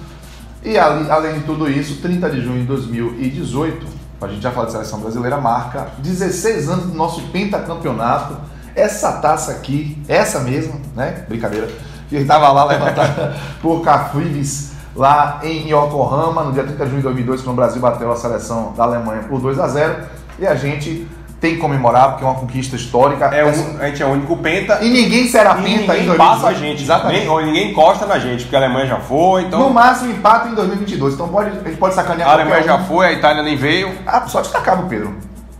E 0.64 0.76
além 0.76 1.34
de 1.34 1.44
tudo 1.44 1.70
isso, 1.70 2.00
30 2.00 2.30
de 2.30 2.40
junho 2.40 2.60
de 2.60 2.66
2018, 2.66 3.86
a 4.20 4.28
gente 4.28 4.42
já 4.42 4.50
falou 4.50 4.66
de 4.66 4.72
seleção 4.72 4.98
brasileira, 4.98 5.36
marca 5.36 5.88
16 5.98 6.68
anos 6.68 6.86
do 6.86 6.94
nosso 6.94 7.20
pentacampeonato. 7.28 8.36
Essa 8.74 9.12
taça 9.12 9.52
aqui, 9.52 10.02
essa 10.08 10.40
mesma, 10.40 10.80
né? 10.96 11.24
Brincadeira, 11.28 11.68
que 12.08 12.16
estava 12.16 12.50
lá 12.50 12.64
levantada 12.64 13.36
por 13.62 13.82
Cafuives 13.82 14.73
lá 14.96 15.40
em 15.42 15.68
Yokohama, 15.68 16.44
no 16.44 16.52
dia 16.52 16.64
30 16.64 16.84
de 16.84 16.90
junho 16.90 17.02
de 17.02 17.08
2002, 17.08 17.40
quando 17.42 17.52
o 17.52 17.56
Brasil 17.56 17.80
bateu 17.80 18.10
a 18.10 18.16
seleção 18.16 18.72
da 18.76 18.84
Alemanha 18.84 19.22
por 19.28 19.40
2 19.40 19.58
a 19.58 19.68
0 19.68 19.96
E 20.38 20.46
a 20.46 20.54
gente 20.54 21.06
tem 21.40 21.56
que 21.56 21.60
comemorar, 21.60 22.12
porque 22.12 22.24
é 22.24 22.26
uma 22.26 22.36
conquista 22.40 22.74
histórica. 22.74 23.26
É 23.26 23.44
um, 23.44 23.78
a 23.78 23.86
gente 23.86 24.02
é 24.02 24.06
o 24.06 24.10
único 24.10 24.34
penta 24.38 24.78
E 24.82 24.88
ninguém 24.88 25.28
será 25.28 25.52
e 25.58 25.62
penta 25.62 25.68
em 25.68 25.72
ninguém 25.72 25.86
2018. 25.86 26.16
passa 26.16 26.46
a 26.48 26.54
gente, 26.54 26.82
Exatamente. 26.82 27.20
nem, 27.20 27.28
ou 27.28 27.42
ninguém 27.44 27.70
encosta 27.70 28.06
na 28.06 28.18
gente, 28.18 28.44
porque 28.44 28.56
a 28.56 28.60
Alemanha 28.60 28.86
já 28.86 29.00
foi, 29.00 29.42
então 29.42 29.60
No 29.60 29.70
máximo, 29.70 30.10
empate 30.10 30.48
em 30.48 30.54
2022. 30.54 31.14
Então 31.14 31.28
pode, 31.28 31.50
a 31.50 31.52
gente 31.52 31.76
pode 31.76 31.94
sacanear 31.94 32.30
a 32.30 32.32
Alemanha 32.32 32.62
já 32.62 32.76
um. 32.76 32.84
foi, 32.84 33.06
a 33.06 33.12
Itália 33.12 33.42
nem 33.42 33.56
veio. 33.56 33.92
Ah, 34.06 34.26
só 34.26 34.40
destacar, 34.40 34.78
meu 34.78 34.86
Pedro. 34.86 35.14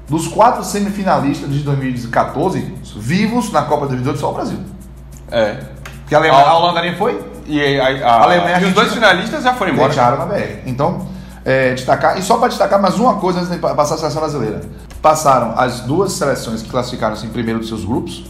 Dos 0.08 0.26
quatro 0.28 0.64
semifinalistas 0.64 1.50
de 1.50 1.60
2014, 1.60 2.74
vivos 2.96 3.52
na 3.52 3.62
Copa 3.62 3.86
de 3.86 3.96
2018, 3.96 4.18
só 4.18 4.30
o 4.30 4.34
Brasil. 4.34 4.58
É. 5.30 5.58
Porque 6.00 6.14
a, 6.14 6.18
Alemanha, 6.18 6.46
a 6.46 6.56
Holanda 6.56 6.80
nem 6.80 6.94
foi, 6.96 7.22
E 7.46 7.80
a, 7.80 8.06
a, 8.06 8.22
Alemanha 8.24 8.60
e 8.60 8.64
os 8.66 8.72
dois 8.72 8.92
finalistas 8.92 9.42
já 9.42 9.54
foram 9.54 9.72
embora. 9.72 9.88
deixaram 9.88 10.18
na 10.18 10.26
BR. 10.26 10.62
Então, 10.66 11.06
é, 11.44 11.74
destacar. 11.74 12.18
E 12.18 12.22
só 12.22 12.38
para 12.38 12.48
destacar 12.48 12.80
mais 12.80 12.98
uma 12.98 13.16
coisa 13.16 13.40
antes 13.40 13.50
de 13.50 13.58
passar 13.58 13.94
a 13.94 13.98
seleção 13.98 14.20
brasileira. 14.20 14.60
Passaram 15.02 15.54
as 15.56 15.80
duas 15.80 16.12
seleções 16.12 16.62
que 16.62 16.70
classificaram-se 16.70 17.26
em 17.26 17.30
primeiro 17.30 17.60
dos 17.60 17.68
seus 17.68 17.84
grupos 17.84 18.24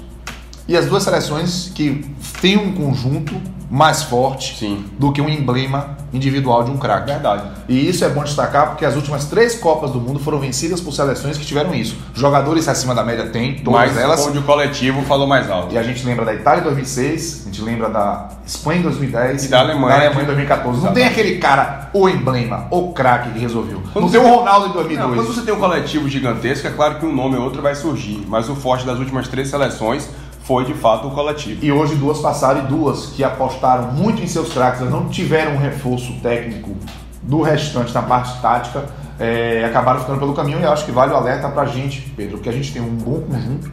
e 0.68 0.76
as 0.76 0.86
duas 0.86 1.02
seleções 1.02 1.70
que 1.74 2.04
têm 2.40 2.56
um 2.56 2.72
conjunto 2.72 3.34
mais 3.70 4.04
forte 4.04 4.56
Sim. 4.58 4.84
do 4.98 5.10
que 5.12 5.20
um 5.20 5.28
emblema 5.28 5.96
individual 6.12 6.62
de 6.62 6.70
um 6.70 6.76
craque. 6.76 7.10
Verdade. 7.10 7.42
E 7.68 7.88
isso 7.88 8.04
é 8.04 8.08
bom 8.08 8.22
destacar 8.22 8.68
porque 8.68 8.84
as 8.84 8.94
últimas 8.94 9.24
três 9.24 9.56
Copas 9.56 9.90
do 9.90 10.00
Mundo 10.00 10.20
foram 10.20 10.38
vencidas 10.38 10.80
por 10.80 10.92
seleções 10.92 11.36
que 11.36 11.44
tiveram 11.44 11.74
isso. 11.74 11.96
Jogadores 12.14 12.68
acima 12.68 12.94
da 12.94 13.02
média 13.02 13.26
tem, 13.26 13.56
todas 13.56 13.80
Mas 13.80 13.96
elas. 13.98 14.24
onde 14.24 14.38
o 14.38 14.42
coletivo 14.42 15.02
falou 15.02 15.26
mais 15.26 15.50
alto. 15.50 15.74
E 15.74 15.78
a 15.78 15.82
gente 15.82 16.06
lembra 16.06 16.24
da 16.24 16.32
Itália 16.34 16.60
em 16.60 16.64
2006, 16.64 17.42
a 17.42 17.44
gente 17.46 17.62
lembra 17.62 17.88
da 17.88 18.28
Espanha 18.46 18.78
em 18.78 18.82
2010 18.82 19.44
E 19.46 19.48
da 19.48 19.60
Alemanha. 19.60 20.12
em 20.12 20.24
2014. 20.24 20.84
Não 20.84 20.92
tem 20.92 21.06
aquele 21.06 21.38
cara, 21.38 21.90
o 21.92 22.08
emblema, 22.08 22.68
o 22.70 22.92
craque 22.92 23.30
que 23.32 23.38
resolveu. 23.40 23.82
Quando 23.92 24.04
não 24.04 24.12
tem 24.12 24.20
o 24.20 24.28
Ronaldo 24.36 24.66
em 24.66 24.68
Não, 24.68 24.74
2002. 24.74 25.14
quando 25.16 25.34
você 25.34 25.40
tem 25.42 25.52
um 25.54 25.58
coletivo 25.58 26.08
gigantesco, 26.08 26.66
é 26.68 26.70
claro 26.70 26.96
que 27.00 27.06
um 27.06 27.12
nome 27.12 27.36
ou 27.36 27.42
outro 27.42 27.60
vai 27.60 27.74
surgir. 27.74 28.24
Mas 28.28 28.48
o 28.48 28.54
forte 28.54 28.86
das 28.86 28.98
últimas 29.00 29.26
três 29.26 29.48
seleções 29.48 30.08
foi 30.44 30.64
de 30.64 30.74
fato 30.74 31.08
o 31.08 31.10
coletivo. 31.10 31.64
E 31.64 31.72
hoje 31.72 31.94
duas 31.96 32.18
passaram 32.20 32.60
e 32.60 32.62
duas 32.66 33.06
que 33.06 33.24
apostaram 33.24 33.90
muito 33.92 34.22
em 34.22 34.26
seus 34.26 34.52
craques, 34.52 34.80
não 34.88 35.08
tiveram 35.08 35.52
um 35.54 35.58
reforço 35.58 36.12
técnico 36.22 36.76
do 37.22 37.40
restante 37.42 37.92
na 37.94 38.02
parte 38.02 38.40
tática, 38.40 38.84
é, 39.18 39.64
acabaram 39.64 40.00
ficando 40.00 40.18
pelo 40.18 40.34
caminho 40.34 40.60
e 40.60 40.62
eu 40.62 40.70
acho 40.72 40.84
que 40.84 40.92
vale 40.92 41.12
o 41.12 41.16
alerta 41.16 41.48
pra 41.48 41.64
gente, 41.64 42.00
Pedro, 42.16 42.36
porque 42.36 42.48
a 42.50 42.52
gente 42.52 42.72
tem 42.72 42.82
um 42.82 42.94
bom 42.94 43.20
conjunto, 43.22 43.72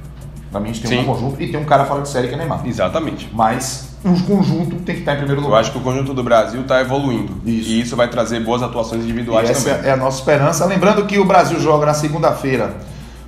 pra 0.49 0.59
mim 0.61 0.69
a 0.69 0.73
gente 0.73 0.87
tem 0.87 0.97
um 0.99 1.01
Sim. 1.01 1.07
bom 1.07 1.13
conjunto 1.15 1.41
e 1.41 1.51
tem 1.51 1.59
um 1.59 1.65
cara 1.65 1.83
fora 1.85 2.01
de 2.01 2.07
série 2.09 2.27
que 2.29 2.33
é 2.35 2.37
Neymar. 2.37 2.61
Exatamente. 2.65 3.29
Mas 3.33 3.89
um 4.05 4.17
conjunto 4.21 4.77
tem 4.77 4.95
que 4.95 5.01
estar 5.01 5.13
em 5.15 5.17
primeiro 5.17 5.41
Eu 5.41 5.45
lugar. 5.45 5.59
acho 5.59 5.71
que 5.73 5.77
o 5.77 5.81
conjunto 5.81 6.13
do 6.13 6.23
Brasil 6.23 6.61
está 6.61 6.79
evoluindo. 6.79 7.33
Isso. 7.45 7.69
E 7.69 7.81
isso 7.81 7.95
vai 7.97 8.07
trazer 8.07 8.39
boas 8.39 8.63
atuações 8.63 9.01
E 9.01 9.03
individuais 9.03 9.49
essa 9.49 9.69
também. 9.75 9.89
é 9.89 9.93
a 9.93 9.97
nossa 9.97 10.19
esperança. 10.19 10.65
Lembrando 10.65 11.05
que 11.05 11.19
o 11.19 11.25
Brasil 11.25 11.59
joga 11.59 11.85
na 11.85 11.93
segunda-feira 11.93 12.77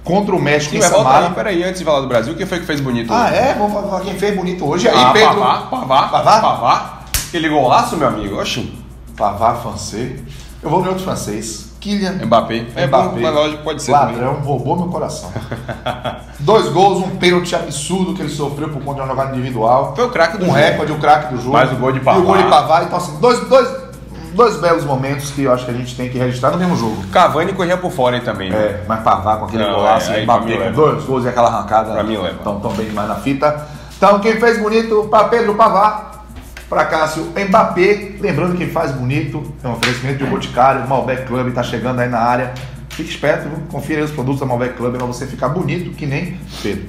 contra 0.04 0.36
o 0.36 0.42
México 0.42 0.72
Quem 0.72 0.80
em 0.80 0.84
Samara. 0.84 1.28
aí, 1.28 1.34
peraí, 1.34 1.64
antes 1.64 1.80
de 1.80 1.86
falar 1.86 2.02
do 2.02 2.08
Brasil, 2.08 2.36
quem 2.36 2.46
foi 2.46 2.60
que 2.60 2.66
fez 2.66 2.82
bonito 2.82 3.14
Ah, 3.14 3.26
hoje? 3.26 3.36
é? 3.36 3.54
Vamos 3.58 3.74
falar 3.74 4.02
quem 4.02 4.14
fez 4.16 4.36
bonito 4.36 4.66
hoje. 4.68 4.88
Aí, 4.88 4.96
Ah, 4.98 5.12
Pedro. 5.14 5.36
Pavá, 5.36 5.58
Pavá, 5.70 6.08
Pavá? 6.10 6.40
Pavá. 6.40 7.00
Aquele 7.30 7.50
golaço, 7.50 7.96
meu 7.98 8.08
amigo. 8.08 8.40
Oxi. 8.40 8.74
Pavard 9.18 9.62
francês. 9.62 10.20
Eu 10.62 10.70
vou 10.70 10.82
ver 10.82 10.90
outro 10.90 11.04
francês. 11.04 11.72
Kylian 11.80 12.14
Mbappé. 12.26 12.62
Mbappé. 12.62 12.88
bom, 12.88 13.20
mas 13.20 13.34
lógico 13.34 13.64
pode 13.64 13.84
ser 13.84 13.92
também. 13.92 14.16
Ladrão, 14.16 14.36
roubou 14.42 14.78
meu 14.78 14.88
coração. 14.88 15.30
Dois 16.40 16.70
gols, 16.70 17.00
um 17.00 17.18
pênalti 17.18 17.54
absurdo 17.56 18.14
que 18.14 18.22
ele 18.22 18.30
sofreu 18.30 18.70
por 18.70 18.82
conta 18.82 18.96
de 18.96 19.02
uma 19.02 19.08
jogada 19.08 19.36
individual. 19.36 19.94
Foi 19.96 20.06
o 20.06 20.10
craque 20.10 20.38
do 20.38 20.44
um 20.46 20.48
jogo. 20.48 20.58
recorde, 20.60 20.92
o 20.94 20.98
craque 20.98 21.34
do 21.34 21.42
jogo. 21.42 21.52
Mais 21.54 21.72
o 21.72 21.76
gol 21.76 21.92
de 21.92 22.00
E 22.00 22.02
o 22.02 22.22
gol 22.24 22.38
de 22.38 22.44
Pavard. 22.46 22.86
Então, 22.86 22.98
assim, 22.98 23.18
dois, 23.20 23.40
dois, 23.50 23.68
dois 24.34 24.58
belos 24.58 24.84
momentos 24.84 25.32
que 25.32 25.44
eu 25.44 25.54
acho 25.54 25.66
que 25.66 25.72
a 25.72 25.74
gente 25.74 25.96
tem 25.96 26.10
que 26.10 26.18
registrar 26.18 26.52
no 26.52 26.58
mesmo 26.58 26.76
jogo. 26.76 27.04
Cavani 27.12 27.54
corria 27.54 27.78
por 27.78 27.92
fora 27.92 28.16
aí 28.18 28.22
também. 28.22 28.50
né? 28.50 28.58
É, 28.58 28.84
mas 28.88 29.02
Pavard 29.02 29.40
com 29.40 29.46
aquele 29.46 29.64
Não, 29.64 29.76
golaço, 29.76 30.12
é, 30.12 30.24
Mbappé 30.24 30.58
com 30.58 30.72
dois 30.74 31.04
gols 31.04 31.26
e 31.26 31.28
aquela 31.30 31.48
arrancada. 31.50 31.92
Pra 31.94 32.04
mim 32.04 32.18
leva. 32.18 32.40
Tão, 32.44 32.60
tão 32.60 32.74
bem 32.74 32.88
demais 32.88 33.08
na 33.08 33.16
fita. 33.16 33.68
Então, 33.98 34.20
quem 34.20 34.40
fez 34.40 34.58
bonito 34.62 35.08
para 35.10 35.30
Pedro 35.30 35.56
Pavard, 35.56 36.18
para 36.70 36.86
Cássio 36.86 37.32
Mbappé. 37.48 38.14
Lembrando 38.20 38.58
que 38.58 38.66
faz 38.68 38.92
bonito, 38.92 39.44
é 39.64 39.68
um 39.68 39.74
oferecimento 39.74 40.18
de 40.18 40.26
Boticário, 40.26 40.88
Malbec 40.88 41.26
Club 41.26 41.54
tá 41.54 41.64
chegando 41.64 42.00
aí 42.00 42.10
na 42.10 42.20
área. 42.20 42.54
Fique 42.90 43.10
esperto, 43.10 43.50
confira 43.72 44.00
aí 44.00 44.06
os 44.06 44.12
produtos 44.12 44.40
da 44.40 44.46
Malbec 44.46 44.76
Club 44.76 44.96
para 44.98 45.06
você 45.06 45.26
ficar 45.26 45.50
bonito 45.50 45.92
que 45.92 46.06
nem 46.06 46.38
Pedro. 46.62 46.86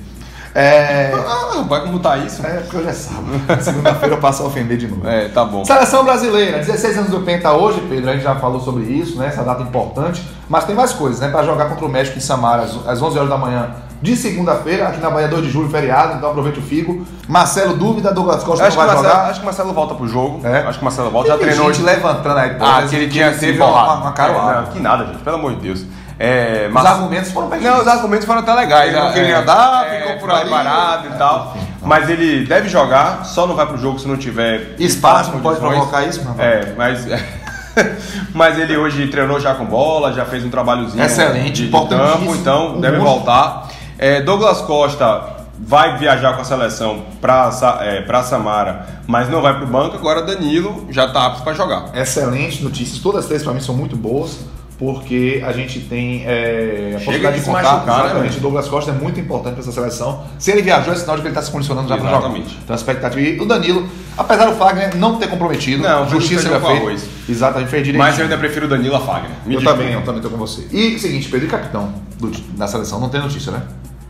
É, 0.54 1.12
Ah, 1.12 1.80
como 1.80 1.98
tá 1.98 2.16
isso? 2.18 2.46
é 2.46 2.58
porque 2.60 2.76
hoje 2.76 2.88
é 2.88 2.92
sábado. 2.92 3.26
Segunda-feira 3.60 4.14
eu 4.14 4.20
passo 4.20 4.44
a 4.44 4.46
ofender 4.46 4.76
de 4.76 4.86
novo. 4.86 5.08
É, 5.08 5.28
tá 5.28 5.44
bom. 5.44 5.64
Seleção 5.64 6.04
brasileira, 6.04 6.58
16 6.58 6.98
anos 6.98 7.10
do 7.10 7.20
Penta 7.20 7.52
hoje, 7.52 7.80
Pedro, 7.88 8.10
a 8.10 8.12
gente 8.12 8.22
já 8.22 8.36
falou 8.36 8.60
sobre 8.60 8.84
isso, 8.84 9.18
né? 9.18 9.26
Essa 9.26 9.42
data 9.42 9.62
importante. 9.62 10.22
Mas 10.48 10.64
tem 10.64 10.74
mais 10.76 10.92
coisas, 10.92 11.18
né? 11.20 11.28
Para 11.28 11.42
jogar 11.42 11.64
contra 11.66 11.84
o 11.84 11.88
México 11.88 12.16
em 12.16 12.20
Samara 12.20 12.62
às 12.62 12.74
às 12.86 13.02
11 13.02 13.18
horas 13.18 13.30
da 13.30 13.36
manhã 13.36 13.70
de 14.00 14.14
segunda-feira, 14.16 14.88
aqui 14.88 15.00
na 15.00 15.08
Bahia 15.08 15.28
2 15.28 15.42
de 15.44 15.50
julho, 15.50 15.70
feriado, 15.70 16.18
então 16.18 16.28
aproveite 16.28 16.58
o 16.58 16.62
figo. 16.62 17.06
Marcelo, 17.26 17.74
dúvida, 17.74 18.12
Douglas 18.12 18.44
Costa 18.44 18.66
Acho 18.66 18.76
não 18.76 18.82
que, 18.82 18.86
vai 18.86 18.94
Marcelo, 18.96 19.14
jogar. 19.14 19.30
acho 19.30 19.38
que 19.40 19.42
o 19.42 19.46
Marcelo 19.46 19.72
volta 19.72 19.94
pro 19.94 20.06
jogo. 20.06 20.46
É. 20.46 20.58
Acho 20.58 20.78
que 20.78 20.82
o 20.82 20.84
Marcelo 20.84 21.10
volta. 21.10 21.28
Já 21.30 21.38
treinou 21.38 21.72
gente 21.72 21.82
levantando 21.84 22.38
aí. 22.38 22.56
Ah, 22.60 22.82
que 22.88 22.94
ele 22.96 23.08
tinha 23.08 23.32
sido 23.34 23.56
uma, 23.64 23.94
uma 23.94 24.12
caroada. 24.12 24.52
É, 24.52 24.60
não, 24.60 24.66
que 24.66 24.80
nada, 24.80 25.06
gente, 25.06 25.18
pelo 25.18 25.36
amor 25.36 25.54
de 25.54 25.60
Deus. 25.62 25.84
É, 26.18 26.66
Os 26.68 26.72
mas- 26.72 26.87
argumentos 26.87 27.33
foram 27.33 27.48
bem 27.48 27.61
Não, 27.61 27.81
os 27.81 27.88
argumentos 27.88 28.24
foram 28.27 28.40
até 28.40 28.55
legais. 28.55 28.88
Ele 28.92 28.98
não 29.00 29.07
né? 29.09 29.12
queria 29.12 29.37
É, 29.37 29.42
dar, 29.42 29.87
é, 29.87 30.00
ficou 30.00 30.16
por 30.18 30.31
ali. 30.31 30.50
parado 30.50 31.09
e 31.09 31.18
tal. 31.18 31.57
Mas 31.83 32.09
ele 32.09 32.46
deve 32.46 32.68
jogar, 32.68 33.24
só 33.24 33.46
não 33.46 33.55
vai 33.55 33.66
pro 33.66 33.77
jogo 33.77 33.98
se 33.98 34.07
não 34.09 34.16
tiver 34.16 34.74
Espaço, 34.79 35.33
não 35.33 35.40
pode 35.40 35.59
provocar 35.61 36.03
isso, 36.07 36.22
meu 36.24 36.35
É, 36.42 36.72
mas. 36.77 37.05
Mas 38.33 38.57
ele 38.57 38.77
hoje 38.77 39.09
treinou 39.09 39.40
já 39.40 39.53
com 39.55 39.64
bola, 39.64 40.12
já 40.12 40.24
fez 40.24 40.44
um 40.44 40.48
trabalhozinho 40.50 41.03
Excelente, 41.05 41.66
de, 41.66 41.72
campo, 41.72 42.35
então 42.37 42.81
deve 42.81 42.98
voltar. 42.98 43.68
É, 43.98 44.20
Douglas 44.20 44.61
Costa 44.61 45.22
vai 45.59 45.98
viajar 45.98 46.35
com 46.35 46.42
a 46.42 46.44
seleção 46.44 47.03
para 47.20 47.50
é, 47.81 48.00
pra 48.03 48.22
Samara, 48.22 48.87
mas 49.09 49.29
não 49.29 49.42
vai 49.42 49.55
para 49.55 49.64
o 49.64 49.66
banco. 49.66 49.96
Agora 49.96 50.22
Danilo 50.22 50.87
já 50.90 51.07
está 51.07 51.27
apto 51.27 51.42
para 51.42 51.53
jogar. 51.53 51.87
Excelentes 51.94 52.61
notícias. 52.61 53.00
Todas 53.00 53.22
as 53.22 53.27
três 53.27 53.42
para 53.42 53.53
mim 53.53 53.61
são 53.61 53.74
muito 53.74 53.96
boas, 53.96 54.38
porque 54.78 55.42
a 55.46 55.52
gente 55.52 55.80
tem 55.80 56.24
é, 56.26 56.90
a 56.94 56.98
possibilidade 56.98 57.38
de 57.38 57.44
contar. 57.46 57.62
machucar, 57.62 57.87
né, 57.98 58.04
exatamente. 58.04 58.28
velho? 58.30 58.40
Douglas 58.42 58.68
Costa 58.68 58.90
é 58.90 58.94
muito 58.94 59.20
importante 59.20 59.52
para 59.54 59.62
essa 59.62 59.72
seleção. 59.72 60.24
Se 60.38 60.50
ele 60.50 60.62
viajou, 60.62 60.92
é 60.92 60.96
sinal 60.96 61.16
de 61.16 61.22
que 61.22 61.28
ele 61.28 61.32
está 61.32 61.42
se 61.42 61.50
condicionando 61.52 61.88
já 61.88 61.96
para 61.96 62.04
jogar. 62.06 62.18
Exatamente. 62.18 62.58
Então 62.62 62.74
a 62.74 62.76
expectativa. 62.76 63.20
E 63.20 63.40
o 63.40 63.46
Danilo, 63.46 63.88
apesar 64.18 64.46
do 64.46 64.56
Fagner 64.56 64.96
não 64.96 65.16
ter 65.18 65.28
comprometido, 65.28 65.82
Não, 65.82 66.08
justiça 66.08 66.48
com 66.48 66.66
fez. 66.66 66.78
arroz. 66.80 67.08
Exatamente, 67.28 67.68
fez 67.70 67.84
direito. 67.84 68.02
Mas 68.02 68.18
eu 68.18 68.24
ainda 68.24 68.37
prefiro 68.37 68.66
Danilo 68.66 68.96
a 68.96 69.00
Fagner. 69.00 69.30
Me 69.46 69.54
Eu 69.54 69.60
desculpe. 69.60 69.78
também, 69.78 69.92
eu 69.94 70.02
também 70.04 70.20
tô 70.20 70.28
com 70.30 70.37
você. 70.37 70.66
E 70.72 70.98
seguinte, 70.98 71.28
Pedro 71.28 71.46
e 71.46 71.50
capitão 71.50 71.94
do, 72.18 72.30
da 72.30 72.66
seleção, 72.66 72.98
não 72.98 73.08
tem 73.08 73.20
notícia, 73.20 73.52
né? 73.52 73.62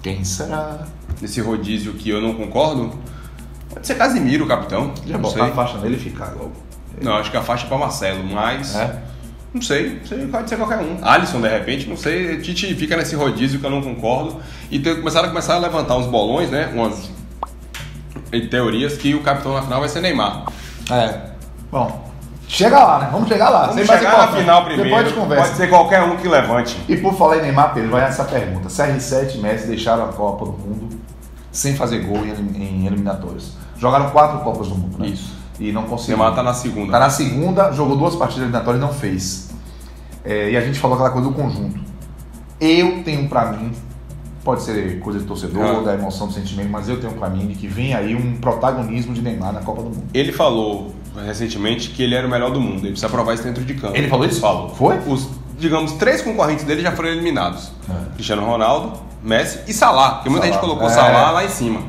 Quem 0.03 0.25
será? 0.25 0.87
Nesse 1.21 1.41
rodízio 1.41 1.93
que 1.93 2.09
eu 2.11 2.21
não 2.21 2.35
concordo, 2.35 2.91
pode 3.73 3.87
ser 3.87 3.95
Casimiro, 3.97 4.45
o 4.45 4.49
capitão. 4.49 4.93
Já 5.07 5.19
botar 5.19 5.45
a 5.45 5.51
faixa 5.53 5.79
nele 5.79 5.97
e 5.97 5.99
ficar 5.99 6.33
logo. 6.37 6.53
Não, 7.01 7.17
acho 7.17 7.31
que 7.31 7.37
a 7.37 7.43
faixa 7.43 7.67
é 7.67 7.69
para 7.69 7.79
Marcelo, 7.79 8.25
mas. 8.25 8.75
É? 8.77 9.03
Não 9.55 9.63
sei, 9.63 10.01
não 10.01 10.07
sei, 10.07 10.27
pode 10.27 10.49
ser 10.49 10.57
qualquer 10.57 10.79
um. 10.79 10.99
Alisson, 11.01 11.41
de 11.41 11.49
repente, 11.49 11.89
não 11.89 11.97
sei. 11.97 12.39
Tite 12.39 12.75
fica 12.75 12.97
nesse 12.97 13.15
rodízio 13.15 13.61
que 13.61 13.65
eu 13.65 13.71
não 13.71 13.81
concordo. 13.81 14.41
E 14.69 14.81
tem, 14.81 14.97
começaram 14.97 15.27
a 15.27 15.29
começar 15.29 15.55
a 15.55 15.59
levantar 15.59 15.97
uns 15.97 16.07
bolões, 16.07 16.51
né? 16.51 16.73
Umas 16.75 17.09
teorias 18.51 18.97
que 18.97 19.15
o 19.15 19.23
capitão 19.23 19.55
na 19.55 19.63
final 19.63 19.79
vai 19.79 19.89
ser 19.89 20.01
Neymar. 20.01 20.47
É. 20.91 21.31
Bom, 21.71 22.11
chega 22.49 22.83
lá, 22.83 22.99
né? 22.99 23.09
Vamos 23.13 23.29
chegar 23.29 23.49
lá. 23.49 23.67
Vamos 23.67 23.77
Sem 23.77 23.87
chegar 23.87 24.03
na 24.03 24.09
importante. 24.09 24.41
final 24.41 24.65
primeiro. 24.65 24.91
Depois 24.91 25.07
gente 25.07 25.19
conversa. 25.19 25.45
Pode 25.45 25.57
ser 25.57 25.69
qualquer 25.69 26.03
um 26.03 26.17
que 26.17 26.27
levante. 26.27 26.77
E 26.89 26.97
por 26.97 27.15
falar 27.15 27.39
em 27.39 27.43
Neymar, 27.43 27.75
Pedro, 27.75 27.91
vai 27.91 28.03
essa 28.03 28.25
pergunta. 28.25 28.69
CR7 28.69 29.37
e 29.37 29.39
Messi 29.39 29.69
deixaram 29.69 30.05
a 30.05 30.09
Copa 30.09 30.47
do 30.47 30.53
Mundo 30.53 31.01
sem 31.53 31.77
fazer 31.77 32.01
gol 32.01 32.25
em, 32.27 32.87
eliminatórias. 32.87 33.53
Jogaram 33.79 34.11
quatro 34.11 34.41
Copas 34.41 34.67
do 34.67 34.75
Mundo, 34.75 34.99
né? 34.99 35.07
Isso. 35.07 35.33
E 35.61 35.71
não 35.71 35.85
conseguiram. 35.85 36.19
Neymar 36.19 36.35
tá 36.35 36.43
na 36.43 36.55
segunda. 36.55 36.91
Tá 36.91 36.99
na 36.99 37.11
segunda, 37.11 37.71
jogou 37.71 37.97
duas 37.97 38.17
partidas 38.17 38.43
eliminatórias 38.43 38.83
e 38.83 38.87
não 38.87 38.93
fez. 38.93 39.44
É, 40.25 40.51
e 40.51 40.57
a 40.57 40.61
gente 40.61 40.79
falou 40.79 40.95
aquela 40.97 41.11
coisa 41.11 41.29
do 41.29 41.35
conjunto. 41.35 41.79
Eu 42.61 43.03
tenho 43.05 43.29
pra 43.29 43.53
mim, 43.53 43.73
pode 44.43 44.63
ser 44.63 45.01
coisa 45.01 45.19
de 45.19 45.25
torcedor, 45.27 45.63
Ah. 45.81 45.81
da 45.83 45.95
emoção, 45.95 46.29
do 46.29 46.33
sentimento, 46.33 46.71
mas 46.71 46.89
eu 46.89 46.99
tenho 47.01 47.13
pra 47.15 47.29
mim 47.29 47.47
de 47.49 47.55
que 47.55 47.67
vem 47.67 47.95
aí 47.95 48.15
um 48.15 48.37
protagonismo 48.37 49.13
de 49.13 49.21
Neymar 49.21 49.53
na 49.53 49.61
Copa 49.61 49.83
do 49.83 49.89
Mundo. 49.91 50.05
Ele 50.15 50.33
falou 50.33 50.95
recentemente 51.27 51.91
que 51.91 52.03
ele 52.03 52.15
era 52.15 52.27
o 52.27 52.31
melhor 52.31 52.51
do 52.51 52.61
mundo. 52.61 52.79
Ele 52.81 52.91
precisa 52.91 53.09
provar 53.09 53.35
isso 53.35 53.43
dentro 53.43 53.65
de 53.65 53.75
campo. 53.75 53.97
Ele 53.97 54.09
falou 54.09 54.27
isso? 54.27 54.41
Falou. 54.41 54.71
Foi? 54.71 54.99
Os, 55.07 55.29
digamos, 55.59 55.93
três 55.93 56.23
concorrentes 56.23 56.65
dele 56.65 56.81
já 56.83 56.93
foram 56.93 57.11
eliminados. 57.11 57.71
É. 57.89 58.15
Cristiano 58.15 58.45
Ronaldo, 58.45 58.93
Messi 59.23 59.61
e 59.69 59.73
Salah. 59.73 60.13
Porque 60.17 60.31
muita 60.31 60.47
Salah. 60.47 60.55
gente 60.59 60.61
colocou 60.67 60.89
É. 60.89 60.91
Salah 60.91 61.31
lá 61.33 61.45
em 61.45 61.49
cima. 61.49 61.83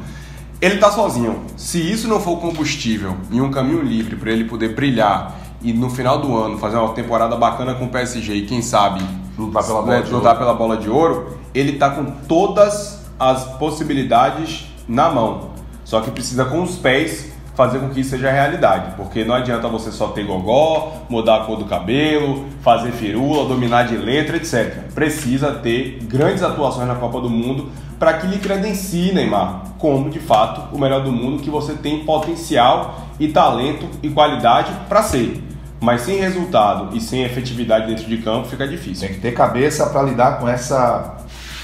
Ele 0.61 0.77
tá 0.77 0.91
sozinho. 0.91 1.41
Se 1.57 1.79
isso 1.79 2.07
não 2.07 2.19
for 2.19 2.39
combustível 2.39 3.15
e 3.31 3.41
um 3.41 3.51
caminho 3.51 3.81
livre 3.81 4.15
para 4.15 4.31
ele 4.31 4.45
poder 4.45 4.73
brilhar 4.75 5.35
e 5.65 5.73
no 5.73 5.89
final 5.89 6.19
do 6.19 6.37
ano 6.37 6.57
fazer 6.59 6.77
uma 6.77 6.93
temporada 6.93 7.35
bacana 7.35 7.73
com 7.73 7.85
o 7.85 7.89
PSG 7.89 8.33
e 8.33 8.45
quem 8.45 8.61
sabe 8.61 9.03
Lutar 9.37 9.63
pela 9.63 9.81
bola 9.81 9.97
né, 9.97 10.01
de 10.01 10.11
lutar 10.11 10.33
ouro. 10.33 10.39
pela 10.39 10.53
bola 10.53 10.77
de 10.77 10.89
ouro, 10.89 11.37
ele 11.53 11.73
tá 11.73 11.89
com 11.89 12.05
todas 12.27 13.03
as 13.19 13.43
possibilidades 13.57 14.67
na 14.87 15.09
mão. 15.09 15.49
Só 15.83 15.99
que 15.99 16.11
precisa 16.11 16.45
com 16.45 16.61
os 16.63 16.77
pés 16.77 17.33
fazer 17.53 17.79
com 17.79 17.89
que 17.89 18.01
isso 18.01 18.11
seja 18.11 18.31
realidade, 18.31 18.95
porque 18.97 19.23
não 19.23 19.33
adianta 19.33 19.67
você 19.67 19.91
só 19.91 20.07
ter 20.07 20.25
gogó, 20.25 20.91
mudar 21.09 21.37
a 21.37 21.39
cor 21.45 21.57
do 21.57 21.65
cabelo, 21.65 22.45
fazer 22.61 22.91
firula, 22.91 23.47
dominar 23.47 23.83
de 23.83 23.97
letra, 23.97 24.37
etc. 24.37 24.91
Precisa 24.93 25.51
ter 25.51 25.99
grandes 26.03 26.43
atuações 26.43 26.87
na 26.87 26.95
Copa 26.95 27.21
do 27.21 27.29
Mundo 27.29 27.69
para 27.97 28.13
que 28.13 28.27
lhe 28.27 28.37
credencie 28.39 29.13
Neymar 29.13 29.75
como 29.77 30.09
de 30.09 30.19
fato 30.19 30.75
o 30.75 30.79
melhor 30.79 31.03
do 31.03 31.11
mundo 31.11 31.41
que 31.41 31.49
você 31.49 31.73
tem 31.73 32.03
potencial 32.03 33.01
e 33.19 33.27
talento 33.27 33.87
e 34.01 34.09
qualidade 34.09 34.71
para 34.89 35.03
ser. 35.03 35.41
Mas 35.85 36.01
sem 36.01 36.19
resultado 36.19 36.97
e 36.97 36.99
sem 36.99 37.23
efetividade 37.23 37.85
dentro 37.85 38.05
de 38.05 38.17
campo 38.17 38.47
fica 38.47 38.67
difícil. 38.67 39.07
Tem 39.07 39.15
que 39.15 39.21
ter 39.21 39.33
cabeça 39.33 39.85
pra 39.85 40.01
lidar 40.01 40.39
com 40.39 40.49
essa 40.49 41.17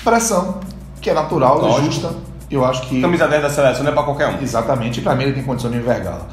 pressão, 0.04 0.60
que 1.02 1.10
é 1.10 1.14
natural 1.14 1.58
e 1.58 1.62
Lógico. 1.62 1.86
justa. 1.86 2.16
Eu 2.52 2.64
acho 2.64 2.84
que. 2.84 3.02
Camisa 3.02 3.28
10 3.28 3.42
da 3.42 3.50
seleção 3.50 3.84
não 3.84 3.92
é 3.92 3.94
para 3.96 4.04
qualquer 4.04 4.28
um. 4.28 4.40
Exatamente, 4.40 5.00
e 5.00 5.04
pra 5.04 5.16
mim 5.16 5.24
ele 5.24 5.34
tem 5.34 5.44
condição 5.44 5.72
de 5.72 5.78
envergá-la. 5.78 6.28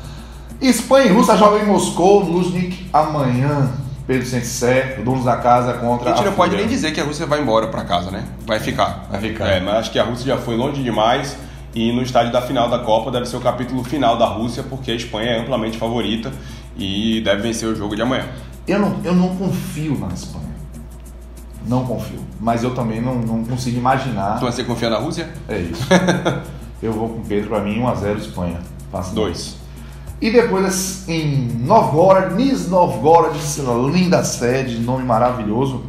Espanha 0.61 1.07
e 1.07 1.12
Rússia 1.12 1.37
jogam 1.37 1.61
em 1.61 1.64
Moscou, 1.66 2.20
Luznik, 2.20 2.87
amanhã. 2.92 3.70
Pedro 4.07 4.27
Sensé, 4.27 5.01
donos 5.05 5.24
da 5.24 5.37
casa 5.37 5.70
A 5.72 5.74
contra 5.74 6.11
gente 6.16 6.24
não 6.24 6.33
pode 6.33 6.51
Fúria. 6.53 6.64
nem 6.64 6.74
dizer 6.74 6.92
que 6.92 7.01
a 7.01 7.05
Rússia 7.05 7.27
vai 7.27 7.40
embora 7.42 7.68
para 7.68 7.85
casa, 7.85 8.11
né? 8.11 8.24
Vai 8.46 8.59
ficar. 8.59 9.07
Vai 9.11 9.20
ficar. 9.20 9.46
É, 9.46 9.61
mas 9.61 9.74
acho 9.77 9.90
que 9.92 9.98
a 9.98 10.05
Rússia 10.05 10.27
já 10.27 10.38
foi 10.38 10.57
longe 10.57 10.83
demais 10.83 11.37
e 11.74 11.92
no 11.92 12.01
estádio 12.03 12.33
da 12.33 12.40
final 12.40 12.70
da 12.70 12.79
Copa 12.79 13.11
deve 13.11 13.27
ser 13.27 13.37
o 13.37 13.40
capítulo 13.40 13.85
final 13.85 14.16
da 14.16 14.24
Rússia, 14.24 14.62
porque 14.62 14.90
a 14.90 14.94
Espanha 14.94 15.33
é 15.33 15.40
amplamente 15.40 15.77
favorita 15.77 16.33
e 16.79 17.21
deve 17.21 17.43
vencer 17.43 17.69
o 17.69 17.75
jogo 17.75 17.97
de 17.97 18.03
amanhã. 18.03 18.27
Eu 18.67 18.79
não, 18.79 19.01
eu 19.03 19.14
não 19.14 19.37
confio 19.37 19.99
na 19.99 20.09
Espanha. 20.09 20.47
Não 21.67 21.85
confio. 21.85 22.21
Mas 22.41 22.62
eu 22.62 22.75
também 22.75 23.01
não, 23.01 23.17
não 23.17 23.45
consigo 23.45 23.77
imaginar. 23.77 24.37
Então 24.37 24.51
você 24.51 24.62
confia 24.62 24.88
na 24.88 24.99
Rússia? 24.99 25.29
É 25.49 25.59
isso. 25.59 25.87
eu 26.83 26.93
vou 26.93 27.09
com 27.09 27.19
o 27.19 27.25
Pedro, 27.27 27.51
pra 27.51 27.61
mim, 27.61 27.81
1x0 27.81 28.17
Espanha. 28.19 28.61
Fácil. 28.93 29.14
Dois. 29.14 29.57
E 30.21 30.31
depois 30.31 31.09
em 31.09 31.49
Novgorod, 31.61 32.35
Nis 32.35 32.69
Novgorod, 32.69 33.38
linda 33.93 34.25
sede, 34.25 34.79
nome 34.79 35.05
maravilhoso, 35.05 35.85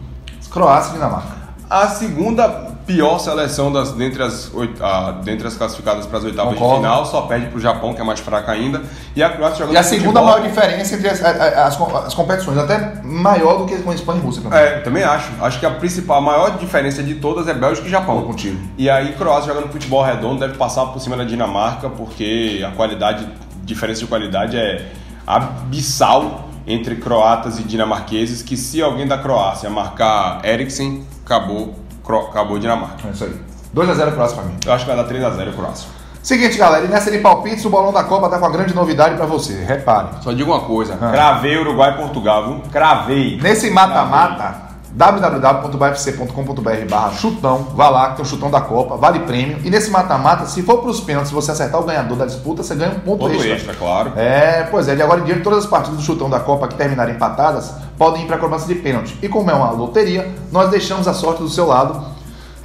Croácia 0.51 0.91
e 0.91 0.93
Dinamarca. 0.93 1.37
A 1.69 1.87
segunda 1.87 2.68
pior 2.89 3.19
seleção 3.19 3.71
das, 3.71 3.91
dentre, 3.91 4.23
as, 4.23 4.51
oit- 4.51 4.75
ah, 4.81 5.19
dentre 5.23 5.47
as 5.47 5.53
classificadas 5.55 6.07
para 6.07 6.17
as 6.17 6.23
oitavas 6.23 6.55
Concordo. 6.55 6.75
de 6.81 6.81
final, 6.87 7.05
só 7.05 7.21
perde 7.21 7.45
para 7.45 7.57
o 7.57 7.61
Japão, 7.61 7.93
que 7.93 8.01
é 8.01 8.03
mais 8.03 8.19
fraca 8.19 8.51
ainda, 8.51 8.81
e 9.15 9.21
a 9.21 9.29
Croácia 9.29 9.59
jogando 9.59 9.75
E 9.75 9.77
a 9.77 9.83
segunda 9.83 10.19
futebol- 10.19 10.25
maior 10.25 10.41
diferença 10.41 10.95
entre 10.95 11.07
as, 11.07 11.23
as- 11.23 11.79
as 12.07 12.13
competições, 12.15 12.57
até 12.57 12.99
maior 13.03 13.59
do 13.59 13.65
que 13.65 13.77
com 13.77 13.93
Espanha 13.93 14.19
e 14.19 14.23
Rússia. 14.25 14.41
mim. 14.41 14.49
É, 14.51 14.79
também 14.79 15.03
acho. 15.03 15.29
Acho 15.39 15.59
que 15.59 15.65
a 15.67 15.71
principal, 15.71 16.17
a 16.17 16.21
maior 16.21 16.57
diferença 16.57 17.03
de 17.03 17.13
todas 17.15 17.47
é 17.47 17.53
Bélgica 17.53 17.87
e 17.87 17.91
Japão. 17.91 18.23
Contigo. 18.23 18.59
E 18.75 18.89
aí, 18.89 19.13
Croácia 19.13 19.53
jogando 19.53 19.71
futebol 19.71 20.03
redondo 20.03 20.39
deve 20.39 20.55
passar 20.57 20.87
por 20.87 20.99
cima 20.99 21.15
da 21.15 21.23
Dinamarca, 21.23 21.89
porque 21.89 22.65
a 22.67 22.71
qualidade, 22.71 23.27
diferença 23.63 23.99
de 23.99 24.07
qualidade 24.07 24.57
é 24.57 24.87
abissal 25.27 26.49
entre 26.65 26.95
croatas 26.95 27.59
e 27.59 27.63
dinamarqueses, 27.63 28.41
que 28.43 28.55
se 28.57 28.81
alguém 28.81 29.07
da 29.07 29.17
Croácia 29.17 29.69
marcar 29.69 30.39
Eriksen, 30.43 31.03
acabou, 31.25 31.75
acabou 32.17 32.57
Dinamarca. 32.59 33.07
É 33.07 33.11
isso 33.11 33.23
aí. 33.23 33.35
2x0 33.75 34.11
Croácia 34.13 34.35
pra 34.37 34.45
mim. 34.45 34.55
Eu 34.65 34.73
acho 34.73 34.85
que 34.85 34.91
vai 34.91 34.97
dar 35.03 35.07
3x0 35.11 35.53
Croácia. 35.55 35.87
Seguinte, 36.21 36.57
galera, 36.57 36.83
e 36.85 36.87
nessa 36.89 37.09
de 37.09 37.19
palpites, 37.19 37.63
o 37.63 37.69
Bolão 37.69 37.93
da 37.93 38.03
Copa 38.03 38.27
tá 38.29 38.37
com 38.37 38.45
uma 38.45 38.51
grande 38.51 38.75
novidade 38.75 39.15
pra 39.15 39.25
você. 39.25 39.53
Repare. 39.63 40.07
Só 40.21 40.33
digo 40.33 40.51
uma 40.51 40.59
coisa, 40.61 40.97
Ah. 41.01 41.11
cravei 41.11 41.57
Uruguai 41.57 41.91
e 41.93 41.97
Portugal, 41.97 42.45
viu? 42.45 42.61
Cravei. 42.71 43.39
Nesse 43.41 43.69
mata-mata, 43.69 44.67
www.bfc.com.br 44.91 46.85
barra 46.89 47.11
chutão, 47.11 47.67
vá 47.73 47.89
lá 47.89 48.09
que 48.09 48.15
tem 48.17 48.25
o 48.25 48.27
chutão 48.27 48.49
da 48.51 48.59
Copa, 48.59 48.97
vale 48.97 49.19
prêmio. 49.19 49.59
E 49.63 49.69
nesse 49.69 49.89
mata-mata, 49.91 50.45
se 50.45 50.61
for 50.63 50.79
pros 50.79 50.99
pênaltis, 50.99 51.29
se 51.29 51.35
você 51.35 51.51
acertar 51.51 51.79
o 51.79 51.83
ganhador 51.83 52.17
da 52.17 52.25
disputa, 52.25 52.63
você 52.63 52.75
ganha 52.75 52.91
um 52.91 52.99
ponto, 52.99 53.19
Ponto 53.19 53.33
extra. 53.35 53.51
extra, 53.53 53.73
claro. 53.75 54.11
É, 54.17 54.63
pois 54.69 54.87
é, 54.87 54.95
de 54.95 55.01
agora 55.01 55.21
em 55.21 55.23
diante, 55.23 55.41
todas 55.41 55.59
as 55.59 55.65
partidas 55.65 55.99
do 55.99 56.03
chutão 56.05 56.29
da 56.29 56.39
Copa 56.39 56.67
que 56.67 56.75
terminarem 56.75 57.15
empatadas 57.15 57.71
podem 57.99 58.23
ir 58.23 58.25
para 58.25 58.37
a 58.37 58.39
cobrança 58.39 58.65
de 58.65 58.75
pênalti. 58.75 59.15
E 59.21 59.27
como 59.27 59.51
é 59.51 59.53
uma 59.53 59.71
loteria, 59.71 60.33
nós 60.51 60.71
deixamos 60.71 61.07
a 61.07 61.13
sorte 61.13 61.43
do 61.43 61.49
seu 61.49 61.67
lado. 61.67 62.01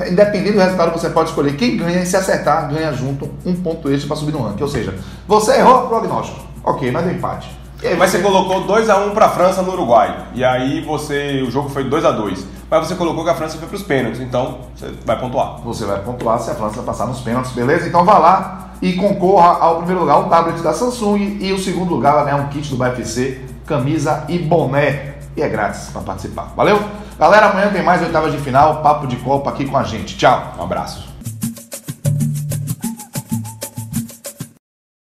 Independente 0.08 0.52
do 0.52 0.60
resultado, 0.60 0.92
você 0.92 1.10
pode 1.10 1.30
escolher 1.30 1.56
quem 1.56 1.76
ganha 1.76 2.00
e 2.02 2.06
se 2.06 2.16
acertar, 2.16 2.68
ganha 2.68 2.92
junto 2.92 3.28
um 3.44 3.54
ponto 3.54 3.90
extra 3.90 4.08
para 4.08 4.16
subir 4.16 4.32
no 4.32 4.42
ranking. 4.42 4.62
Ou 4.62 4.68
seja, 4.68 4.94
você 5.26 5.58
errou 5.58 5.84
o 5.84 5.88
prognóstico. 5.88 6.40
Ok, 6.62 6.90
mas 6.90 7.04
deu 7.04 7.14
empate. 7.14 7.50
E 7.82 7.88
aí 7.88 7.96
Mas 7.96 8.10
você 8.10 8.20
colocou 8.20 8.64
2x1 8.66 9.12
pra 9.12 9.28
França 9.28 9.60
no 9.60 9.72
Uruguai. 9.72 10.28
E 10.34 10.42
aí 10.42 10.80
você. 10.80 11.42
O 11.46 11.50
jogo 11.50 11.68
foi 11.68 11.84
2x2. 11.84 12.38
Mas 12.70 12.86
você 12.86 12.94
colocou 12.94 13.22
que 13.24 13.30
a 13.30 13.34
França 13.34 13.58
foi 13.58 13.68
pros 13.68 13.82
pênaltis, 13.82 14.20
então 14.20 14.60
você 14.74 14.90
vai 15.04 15.20
pontuar. 15.20 15.60
Você 15.64 15.84
vai 15.84 16.00
pontuar 16.00 16.40
se 16.40 16.50
a 16.50 16.54
França 16.54 16.82
passar 16.82 17.06
nos 17.06 17.20
pênaltis, 17.20 17.52
beleza? 17.52 17.86
Então 17.86 18.04
vá 18.04 18.18
lá 18.18 18.70
e 18.80 18.94
concorra 18.94 19.58
ao 19.60 19.76
primeiro 19.76 20.00
lugar, 20.00 20.18
um 20.18 20.28
tablet 20.28 20.60
da 20.60 20.72
Samsung 20.72 21.38
e 21.40 21.52
o 21.52 21.58
segundo 21.58 21.94
lugar 21.94 22.14
vai 22.14 22.24
ganhar 22.24 22.36
um 22.36 22.48
kit 22.48 22.68
do 22.68 22.76
BFC, 22.76 23.40
camisa 23.66 24.24
e 24.28 24.38
boné. 24.38 25.13
E 25.36 25.42
é 25.42 25.48
grátis 25.48 25.88
para 25.90 26.02
participar. 26.02 26.52
Valeu? 26.56 26.82
Galera, 27.18 27.46
amanhã 27.46 27.70
tem 27.70 27.82
mais 27.82 28.02
oitavas 28.02 28.32
de 28.32 28.38
final, 28.38 28.82
papo 28.82 29.06
de 29.06 29.16
Copa 29.16 29.50
aqui 29.50 29.64
com 29.64 29.76
a 29.76 29.82
gente. 29.82 30.16
Tchau. 30.16 30.54
Um 30.58 30.62
abraço. 30.62 31.13